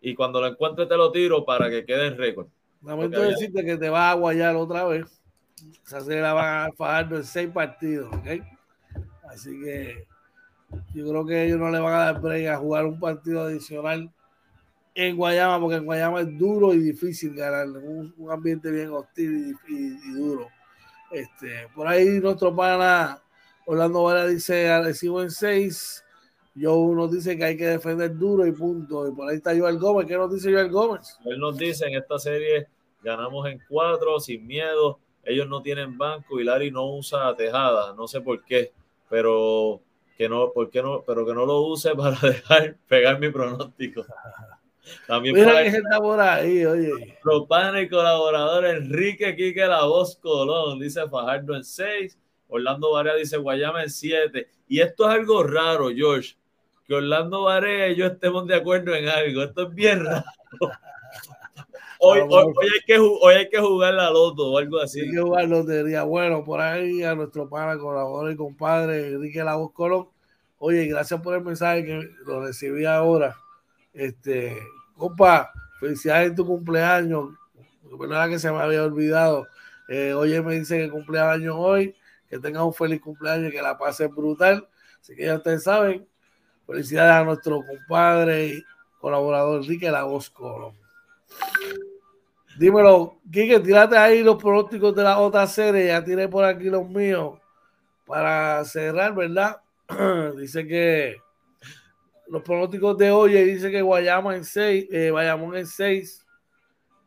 [0.00, 2.48] y cuando lo encuentre te lo tiro para que quede en récord.
[2.82, 5.22] Lamento decirte que te va a guayar otra vez.
[5.86, 8.42] Esa serie la van a fajar en seis partidos, ¿ok?
[9.30, 10.06] Así que
[10.94, 14.10] yo creo que ellos no le van a dar break a jugar un partido adicional
[14.94, 19.56] en Guayama, porque en Guayama es duro y difícil ganar, un, un ambiente bien hostil
[19.68, 20.48] y, y, y, duro.
[21.10, 23.20] Este, por ahí nuestro pana
[23.66, 26.04] Orlando Vara dice agresivo en 6.
[26.60, 29.08] Joe nos dice que hay que defender duro y punto.
[29.08, 30.06] Y por ahí está Joel Gómez.
[30.06, 31.18] ¿Qué nos dice Joel Gómez?
[31.24, 32.68] Él nos dice en esta serie
[33.02, 34.98] ganamos en 4 sin miedo.
[35.24, 37.94] Ellos no tienen banco y Larry no usa tejada.
[37.94, 38.72] No sé por qué,
[39.08, 39.80] pero
[40.16, 41.02] que no, ¿por qué no?
[41.06, 44.04] Pero que no lo use para dejar pegar mi pronóstico.
[45.06, 47.18] También Mira que está por ahí, oye.
[47.24, 47.46] Los
[47.82, 52.18] y colaborador Enrique Quique La Voz Colón dice Fajardo en 6.
[52.48, 54.46] Orlando Varea dice Guayama en 7.
[54.68, 56.36] Y esto es algo raro, George.
[56.86, 59.42] Que Orlando Varea y yo estemos de acuerdo en algo.
[59.42, 60.24] Esto es bien raro.
[62.06, 65.00] Hoy, hoy, hay, que, hoy hay que jugar la loto o algo así.
[65.00, 66.02] Hay que jugar lotería.
[66.02, 70.08] Bueno, por ahí a nuestro pana, colaborador y compadre Enrique Lagos Colón.
[70.58, 73.36] Oye, gracias por el mensaje que lo recibí ahora.
[73.92, 74.58] Este,
[74.96, 77.30] compa, felicidades en tu cumpleaños.
[77.98, 79.46] Verdad que se me había olvidado.
[79.88, 81.94] Eh, oye, me dice que cumpleaños hoy
[82.28, 84.68] que tengan un feliz cumpleaños, que la pase brutal.
[85.00, 86.06] Así que ya ustedes saben,
[86.66, 88.64] felicidades a nuestro compadre y
[89.00, 90.74] colaborador Enrique La Voz Colón.
[92.56, 96.88] Dímelo, Quique, tírate ahí los pronósticos de la otra serie, ya tiré por aquí los
[96.88, 97.38] míos
[98.06, 99.60] para cerrar, ¿verdad?
[100.36, 101.16] Dice que
[102.28, 106.24] los pronósticos de hoy dice que Guayama en 6, eh, Bayamón en 6,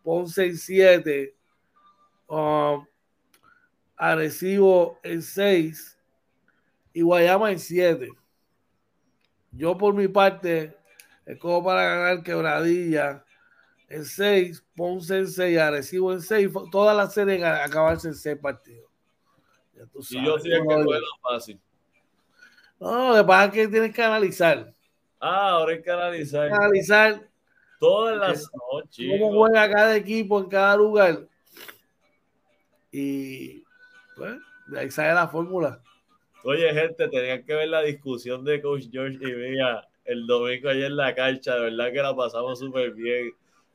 [0.04, 1.36] Ponce en 7,
[2.28, 2.86] um,
[5.04, 6.00] en 6
[6.93, 8.10] y Guayama en 7.
[9.52, 10.78] Yo por mi parte,
[11.26, 13.24] es como para ganar quebradilla
[13.89, 18.89] en 6, Ponce en 6, Arecibo en 6, todas las series acabarse en 6 partidos.
[20.09, 21.59] y yo sí es que juega fácil.
[22.79, 24.73] No, lo que pasa es que tienes que analizar.
[25.19, 26.51] Ah, ahora hay que analizar.
[26.51, 27.27] Analizar
[27.79, 29.07] todas las noches.
[29.11, 31.27] Cómo juega cada equipo en cada lugar.
[32.91, 33.63] Y
[34.15, 35.81] pues, de ahí sale la fórmula.
[36.43, 40.85] Oye, gente, tenían que ver la discusión de Coach George y mía el domingo ayer
[40.85, 41.55] en la cancha.
[41.55, 43.33] De verdad que la pasamos súper bien.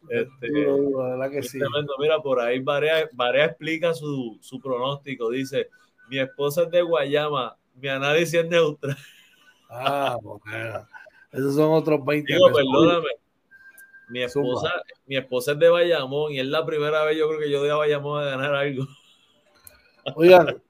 [0.08, 1.58] Este, verdad que sí.
[1.98, 3.08] Mira, por ahí Varea,
[3.44, 5.30] explica su, su pronóstico.
[5.30, 5.68] Dice:
[6.08, 8.96] Mi esposa es de Guayama, mi análisis es neutral.
[9.68, 10.86] Ah, bueno.
[11.30, 13.08] Esos son otros 20 Digo, perdóname.
[14.10, 14.70] Mi esposa,
[15.06, 17.72] mi esposa es de Bayamón y es la primera vez yo creo que yo de
[17.72, 18.86] Bayamón a ganar algo.
[20.14, 20.62] Oigan,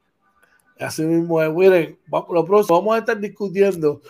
[0.78, 1.52] así mismo es.
[1.52, 1.98] Miren,
[2.30, 4.00] lo próximo, vamos a estar discutiendo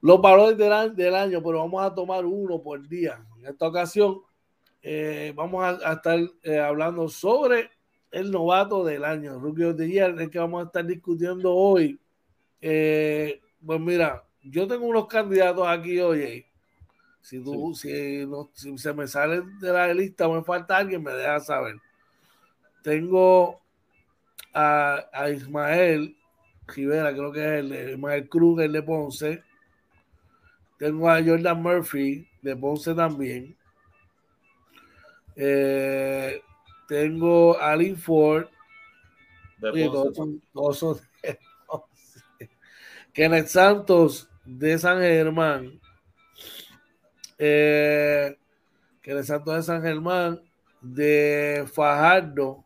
[0.00, 3.22] los valores del, del año, pero vamos a tomar uno por día.
[3.40, 4.20] En esta ocasión,
[4.82, 7.70] eh, vamos a, estar eh, hablando sobre
[8.10, 11.98] el novato del año, Rookie of the Year, el que vamos a estar discutiendo hoy.
[12.60, 16.46] Eh, pues mira, yo tengo unos candidatos aquí, oye.
[17.22, 18.26] Si, tú, si,
[18.76, 21.76] se me sale de la lista o me falta alguien, me deja saber.
[22.82, 23.60] Tengo
[24.52, 26.14] a, Ismael
[26.66, 29.42] Rivera, creo que es el Ismael Cruz, el de Ponce.
[30.78, 33.56] Tengo a Jordan Murphy de Ponce también.
[35.36, 36.42] Eh,
[36.88, 38.46] tengo a Alin Ford.
[39.58, 39.90] De
[40.52, 41.02] Ponce.
[43.12, 45.80] Kenneth Santos de San Germán.
[47.38, 48.36] Eh,
[49.02, 50.40] Kenneth Santos de San Germán.
[50.80, 52.64] De Fajardo.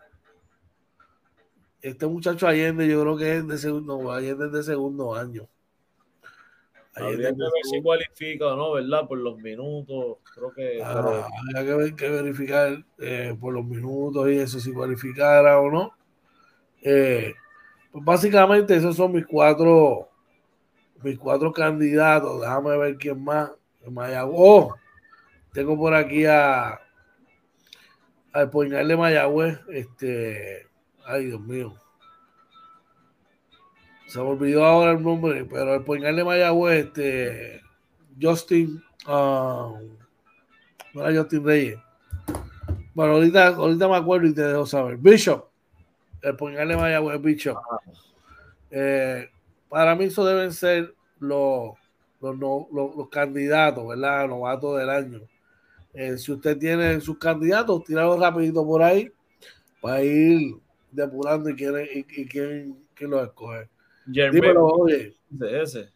[1.85, 5.47] Este muchacho Allende, yo creo que es de segundo, Allende es de segundo año.
[6.97, 9.07] Habría que ver si cualifica o no, ¿verdad?
[9.09, 10.19] Por los minutos.
[10.35, 10.81] Creo que.
[10.83, 11.27] Ah,
[11.57, 15.93] habría que, verificar eh, por los minutos y eso, si cualificara o no.
[16.83, 17.35] Eh,
[17.91, 20.09] pues básicamente, esos son mis cuatro
[21.03, 22.41] mis cuatro candidatos.
[22.41, 23.51] Déjame ver quién más.
[23.91, 24.37] Mayagüez.
[24.39, 24.75] Oh,
[25.53, 26.81] tengo por aquí a
[28.33, 29.61] al Poinal de Mayagüez.
[29.69, 30.67] Este,
[31.05, 31.75] ay Dios mío.
[34.15, 37.61] Se me olvidó ahora el nombre, pero el Poinal de Mayagüez, este,
[38.23, 39.89] Justin, um,
[40.93, 41.79] no era Justin Reyes.
[42.95, 44.99] Bueno, ahorita, ahorita me acuerdo y te dejo saber.
[44.99, 45.47] Bishop,
[46.23, 47.59] el Poinal de Mayagüez, Bishop.
[48.71, 49.29] Eh,
[49.69, 51.73] para mí eso deben ser los,
[52.21, 54.29] los, candidatos, ¿verdad?
[54.29, 55.23] Novatos del año.
[55.93, 59.11] Eh, si usted tiene sus candidatos, tíralo rapidito por ahí
[59.81, 60.55] para ir
[60.93, 63.74] depurando y quién, y, y quién, quién los escoge.
[64.07, 65.17] Dímelo, oye.
[65.29, 65.89] De ese.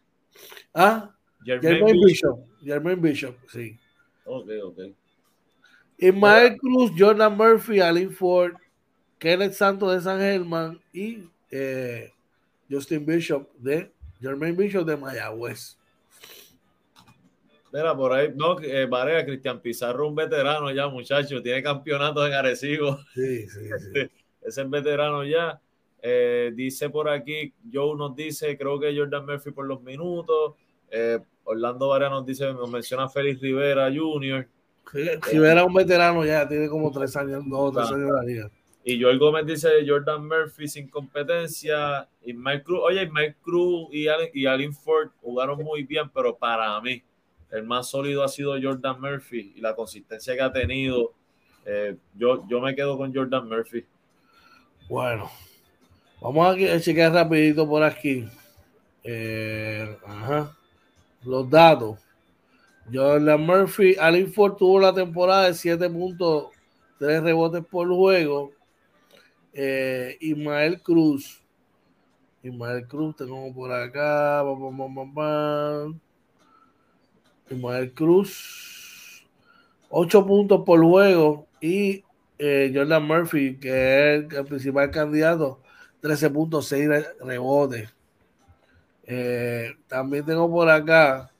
[0.73, 2.39] Ah, Jermaine, Bishop.
[2.63, 3.77] Jermaine Bishop, sí.
[4.25, 4.79] Ok, ok.
[5.97, 8.53] Ismael Cruz, Jordan Murphy, Alin Ford,
[9.17, 12.11] Kenneth Santos de San Germán y eh,
[12.69, 13.91] Justin Bishop de
[14.21, 15.77] Jermaine Bishop de Mayagüez.
[17.71, 22.33] Mira, por ahí, no, eh, Varea, Cristian Pizarro, un veterano ya, muchacho, tiene campeonatos en
[22.33, 22.97] Arecibo.
[23.13, 23.99] Sí, sí, sí.
[24.41, 25.61] Ese es el veterano ya.
[26.01, 30.53] Eh, dice por aquí, Joe nos dice, creo que Jordan Murphy por los minutos.
[30.89, 34.47] Eh, Orlando Varea nos dice, nos menciona Félix Rivera Jr.
[34.91, 38.23] Rivera es un veterano ya, tiene como tres años, dos o tres años de la
[38.23, 38.51] liga.
[38.83, 42.07] Y Joel Gómez dice Jordan Murphy sin competencia.
[42.23, 46.35] Y Mike Cruz, oye, Mike Cruz y Allen, y Allen Ford jugaron muy bien, pero
[46.35, 47.03] para mí
[47.51, 51.13] el más sólido ha sido Jordan Murphy y la consistencia que ha tenido.
[51.65, 53.85] Eh, yo, yo me quedo con Jordan Murphy.
[54.87, 55.29] Bueno,
[56.21, 58.27] vamos a chequear rapidito por aquí.
[59.03, 60.55] Eh, ajá.
[61.23, 61.99] Los datos.
[62.91, 66.47] Jordan Murphy, Allen Ford tuvo la temporada de 7 puntos,
[66.97, 68.51] 3 rebotes por juego
[69.53, 71.41] eh, Ismael Cruz.
[72.43, 74.43] Ismael Cruz, tengo por acá.
[77.49, 79.25] Ismael Cruz,
[79.89, 81.47] 8 puntos por juego.
[81.61, 82.03] Y
[82.37, 85.61] eh, Jordan Murphy, que es el principal candidato,
[86.01, 87.89] 13.6 rebotes.
[89.03, 91.31] Eh, también tengo por acá.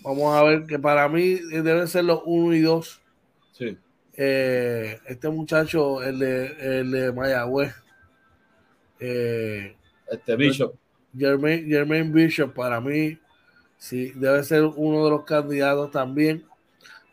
[0.00, 3.02] Vamos a ver que para mí deben ser los 1 y 2.
[3.52, 3.78] Sí.
[4.16, 7.74] Eh, este muchacho, el de, el de Mayagüez.
[9.00, 9.76] Eh,
[10.10, 10.74] este Bishop.
[11.16, 13.18] Jermaine, Bishop, para mí,
[13.78, 16.44] Sí, debe ser uno de los candidatos también.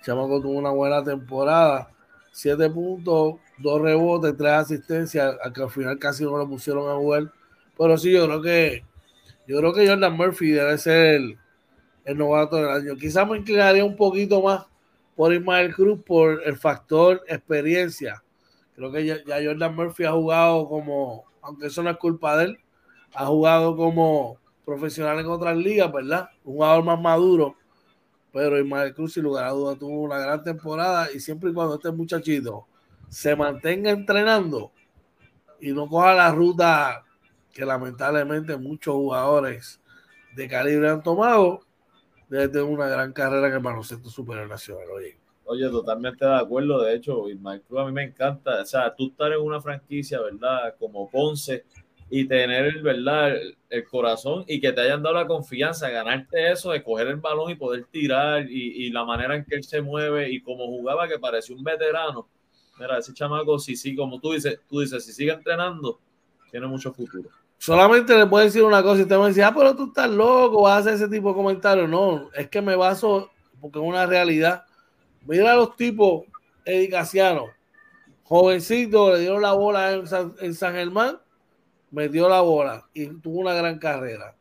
[0.01, 1.91] Chamaco tuvo una buena temporada.
[2.31, 7.31] Siete puntos, dos rebotes, tres asistencias, que al final casi no lo pusieron a jugar.
[7.77, 8.83] Pero sí, yo creo que
[9.47, 11.37] yo creo que Jordan Murphy debe ser el,
[12.05, 12.95] el novato del año.
[12.95, 14.65] Quizás me inclinaría un poquito más
[15.15, 18.23] por Ismael Cruz por el factor experiencia.
[18.75, 22.59] Creo que ya, Jordan Murphy ha jugado como, aunque eso no es culpa de él,
[23.13, 26.29] ha jugado como profesional en otras ligas, ¿verdad?
[26.43, 27.55] Un jugador más maduro.
[28.31, 31.75] Pero Ismael Cruz, sin lugar a dudas, tuvo una gran temporada y siempre y cuando
[31.75, 32.65] este muchachito
[33.13, 34.71] se mantenga entrenando
[35.61, 37.03] y no coja la ruta
[37.53, 39.79] que lamentablemente muchos jugadores
[40.35, 41.59] de calibre han tomado,
[42.27, 44.87] debe tener una gran carrera en el baloncesto superior nacional.
[44.95, 45.19] Oye.
[45.45, 46.81] Oye, totalmente de acuerdo.
[46.81, 48.59] De hecho, Ismael a mí me encanta.
[48.59, 50.75] O sea, tú estar en una franquicia, ¿verdad?
[50.79, 51.65] Como Ponce
[52.09, 53.35] y tener, ¿verdad?
[53.69, 57.51] El, corazón y que te hayan dado la confianza, ganarte eso, de coger el balón
[57.51, 61.07] y poder tirar y, y, la manera en que él se mueve y como jugaba,
[61.07, 62.27] que parecía un veterano.
[62.79, 65.99] Mira, ese chamaco, si sí, como tú dices, tú dices, si sigue entrenando,
[66.51, 67.29] tiene mucho futuro
[67.63, 70.63] solamente le puedo decir una cosa y usted me dice, ah, pero tú estás loco,
[70.63, 71.89] vas a hacer ese tipo de comentarios.
[71.89, 74.65] No, es que me baso porque es una realidad.
[75.25, 76.25] Mira los tipos
[76.65, 77.51] edicacianos,
[78.23, 80.05] jovencito, le dieron la bola en
[80.53, 81.19] San, Germán,
[81.89, 84.35] metió la bola y tuvo una gran carrera.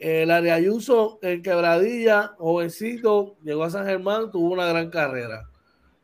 [0.00, 5.48] El área Ayuso en Quebradilla, jovencito, llegó a San Germán, tuvo una gran carrera.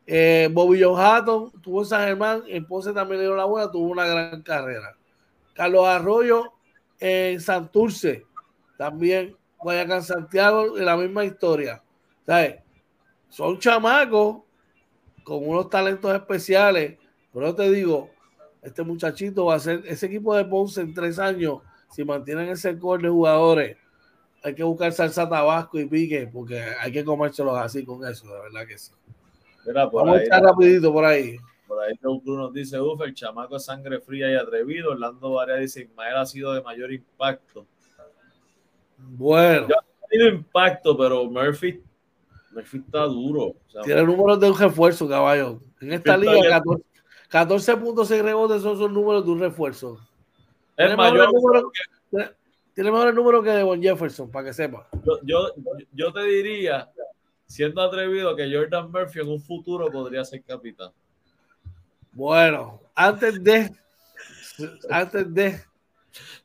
[0.07, 3.89] Eh, Bobby Hatton tuvo en San Germán, en Ponce también le dio la bola, tuvo
[3.89, 4.95] una gran carrera.
[5.53, 6.53] Carlos Arroyo
[6.99, 8.25] en Santurce,
[8.77, 11.81] también Guayacán Santiago, en la misma historia.
[12.25, 12.57] ¿Sabes?
[13.29, 14.43] Son chamacos
[15.23, 16.97] con unos talentos especiales,
[17.33, 18.09] pero te digo,
[18.61, 22.77] este muchachito va a ser ese equipo de Ponce en tres años, si mantienen ese
[22.77, 23.77] core de jugadores,
[24.43, 28.39] hay que buscar salsa tabasco y pique, porque hay que comérselos así con eso, de
[28.41, 28.91] verdad que sí.
[29.73, 31.37] Vamos a echar rapidito por ahí.
[31.67, 34.91] Por ahí nos dice, uff, el chamaco es sangre fría y atrevido.
[34.91, 37.65] Orlando Varela dice, Ismael ha sido de mayor impacto.
[38.97, 39.67] Bueno.
[39.75, 41.81] ha tenido impacto, pero Murphy,
[42.51, 43.55] Murphy está duro.
[43.83, 45.59] Tiene números de un refuerzo, caballo.
[45.81, 46.61] En esta liga,
[47.31, 49.99] 14.6 rebotes son los números de un refuerzo.
[50.77, 51.33] Es tiene mayor.
[51.33, 51.71] Número,
[52.73, 54.87] tiene mejor el número que de Bon Jefferson, para que sepa.
[55.05, 55.53] Yo, yo,
[55.93, 56.91] yo te diría,
[57.45, 60.91] siendo atrevido, que Jordan Murphy en un futuro podría ser capitán.
[62.11, 63.71] Bueno, antes de,
[64.89, 65.61] antes de,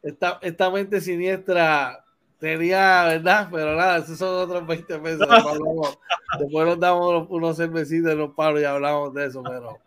[0.03, 2.05] esta, esta mente siniestra
[2.39, 3.49] tenía, ¿verdad?
[3.53, 5.29] Pero nada, esos son otros 20 pesos.
[6.39, 9.79] Después nos damos unos cervecitos en los palos y hablamos de eso, pero,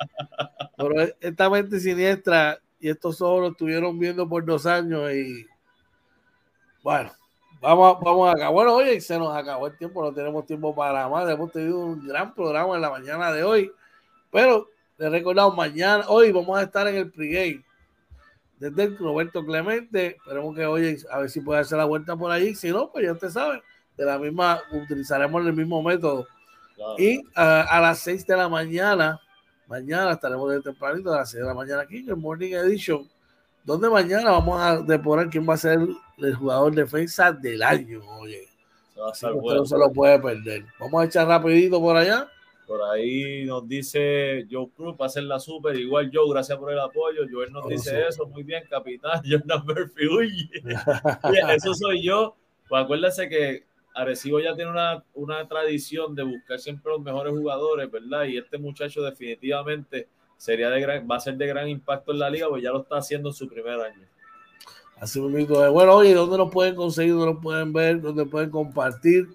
[0.77, 5.47] pero esta mente siniestra y estos ojos lo estuvieron viendo por dos años y
[6.83, 7.11] bueno,
[7.63, 8.49] vamos, vamos acá.
[8.49, 11.27] Bueno, oye, se nos acabó el tiempo, no tenemos tiempo para más.
[11.29, 13.71] Hemos tenido un gran programa en la mañana de hoy,
[14.29, 17.63] pero les recordamos, mañana, hoy vamos a estar en el pregame
[18.59, 20.17] desde el Roberto Clemente.
[20.17, 22.53] Esperemos que hoy, a ver si puede hacer la vuelta por ahí.
[22.53, 23.63] Si no, pues ya usted sabe,
[23.97, 26.27] de la misma, utilizaremos el mismo método.
[26.97, 29.19] Y a las 6 de la mañana,
[29.67, 33.09] mañana estaremos de tempranito, a las 6 de la mañana aquí en el Morning Edition,
[33.63, 35.79] donde mañana vamos a depurar quién va a ser
[36.17, 38.01] el jugador defensa del año.
[38.19, 38.47] Oye,
[39.13, 40.65] se, no se lo puede perder.
[40.79, 42.29] Vamos a echar rapidito por allá.
[42.67, 45.75] Por ahí nos dice Joe Cruz para hacer la super.
[45.75, 47.21] Igual Joe, gracias por el apoyo.
[47.31, 48.25] Joel nos dice eso.
[48.27, 49.21] Muy bien, capitán.
[49.29, 50.07] Jordan Murphy.
[50.07, 50.49] Uy.
[51.55, 52.35] eso soy yo.
[52.69, 57.91] Pues acuérdense que Arecibo ya tiene una, una tradición de buscar siempre los mejores jugadores,
[57.91, 58.25] ¿verdad?
[58.25, 60.07] Y este muchacho definitivamente
[60.43, 62.81] sería de gran, va a ser de gran impacto en la liga, pues ya lo
[62.81, 64.05] está haciendo en su primer año.
[64.99, 65.71] Así mismo.
[65.71, 67.13] Bueno, oye, ¿dónde nos pueden conseguir?
[67.13, 68.01] ¿Dónde nos pueden ver?
[68.01, 69.27] ¿Dónde pueden compartir?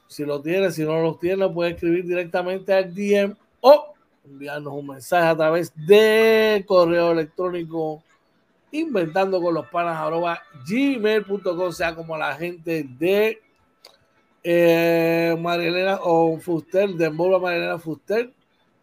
[0.07, 3.95] Si lo tiene, si no los tiene, puede escribir directamente al DM o
[4.25, 8.03] enviarnos un mensaje a través de correo electrónico
[8.73, 9.99] inventando con los panas
[10.69, 13.41] gmail.com, sea como la gente de
[14.43, 18.31] eh, Marielena o Fuster, de Envolva Marielena Fuster,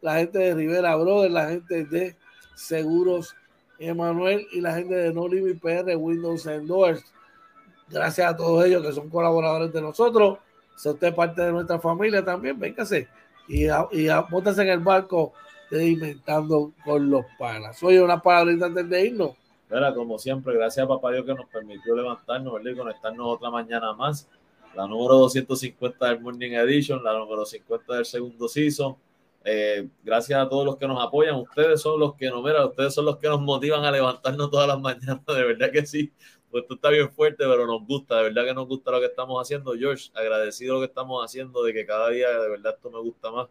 [0.02, 2.16] la gente de Rivera Brothers, la gente de
[2.56, 3.36] Seguros
[3.80, 7.04] Emanuel y la gente de No Limit PR, Windows Doors.
[7.90, 10.40] Gracias a todos ellos que son colaboradores de nosotros.
[10.76, 13.08] Si usted es parte de nuestra familia también, véngase
[13.48, 15.34] y, y en el barco
[15.72, 17.82] de Inventando con los Panas.
[17.84, 19.32] Oye, una palabrita antes de irnos.
[19.70, 22.72] Mira, como siempre, gracias a Papá Dios que nos permitió levantarnos ¿verdad?
[22.72, 24.28] y conectarnos otra mañana más.
[24.76, 28.96] La número 250 del Morning Edition, la número 50 del segundo season.
[29.44, 31.36] Eh, gracias a todos los que nos apoyan.
[31.36, 34.68] Ustedes son los que nos, mira, ustedes son los que nos motivan a levantarnos todas
[34.68, 35.26] las mañanas.
[35.26, 36.12] De verdad que sí.
[36.52, 38.18] Pues esto está bien fuerte, pero nos gusta.
[38.18, 39.74] De verdad que nos gusta lo que estamos haciendo.
[39.74, 43.32] George, agradecido lo que estamos haciendo, de que cada día de verdad esto me gusta
[43.32, 43.48] más.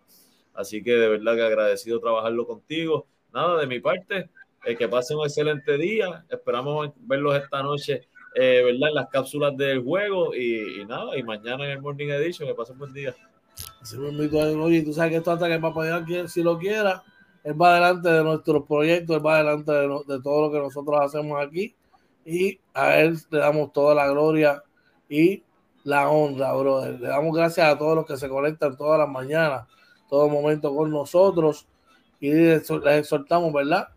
[0.55, 3.07] Así que de verdad que agradecido trabajarlo contigo.
[3.33, 4.31] Nada, de mi parte,
[4.65, 6.25] eh, que pasen un excelente día.
[6.29, 8.09] Esperamos verlos esta noche,
[8.39, 8.91] eh, ¿verdad?
[8.91, 12.47] En las cápsulas del juego y, nada, y mañana en el Morning Edition.
[12.47, 13.15] Que pasen buen día.
[13.81, 17.03] Así oye, tú sabes que esto hasta que papá Dios, si lo quiera,
[17.43, 21.01] él va adelante de nuestros proyectos, él va adelante de, de todo lo que nosotros
[21.01, 21.75] hacemos aquí
[22.27, 24.63] y a él le damos toda la gloria
[25.09, 25.43] y
[25.85, 27.01] la honra, brother.
[27.01, 29.67] Le damos gracias a todos los que se conectan todas las mañanas,
[30.11, 31.67] todo momento con nosotros
[32.21, 33.89] y les exhortamos, ¿verdad?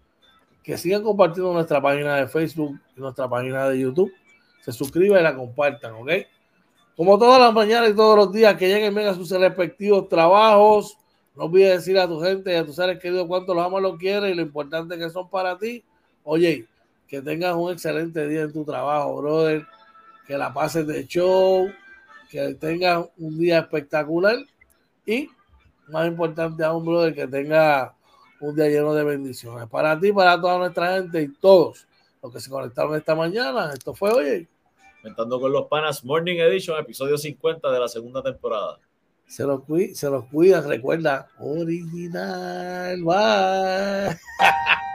[0.63, 4.11] que sigan compartiendo nuestra página de Facebook y nuestra página de YouTube.
[4.71, 6.11] Se suscriban y la compartan, ¿ok?
[6.95, 10.97] Como todas las mañanas y todos los días que lleguen a sus respectivos trabajos,
[11.35, 13.97] no olvides decir a tu gente y a tus seres queridos cuánto los amas, los
[13.97, 15.83] quieres y lo importante que son para ti.
[16.23, 16.67] Oye,
[17.07, 19.65] que tengas un excelente día en tu trabajo, brother.
[20.27, 21.71] Que la pases de show,
[22.29, 24.35] que tengas un día espectacular
[25.05, 25.29] y,
[25.87, 27.95] más importante aún, brother, que tenga
[28.41, 29.67] un día lleno de bendiciones.
[29.69, 31.87] Para ti, para toda nuestra gente y todos
[32.21, 33.71] los que se conectaron esta mañana.
[33.73, 34.49] Esto fue, oye.
[35.01, 38.79] Comentando con los panas Morning Edition, episodio 50 de la segunda temporada.
[39.27, 42.99] Se los, cuida, se los cuida, recuerda, original.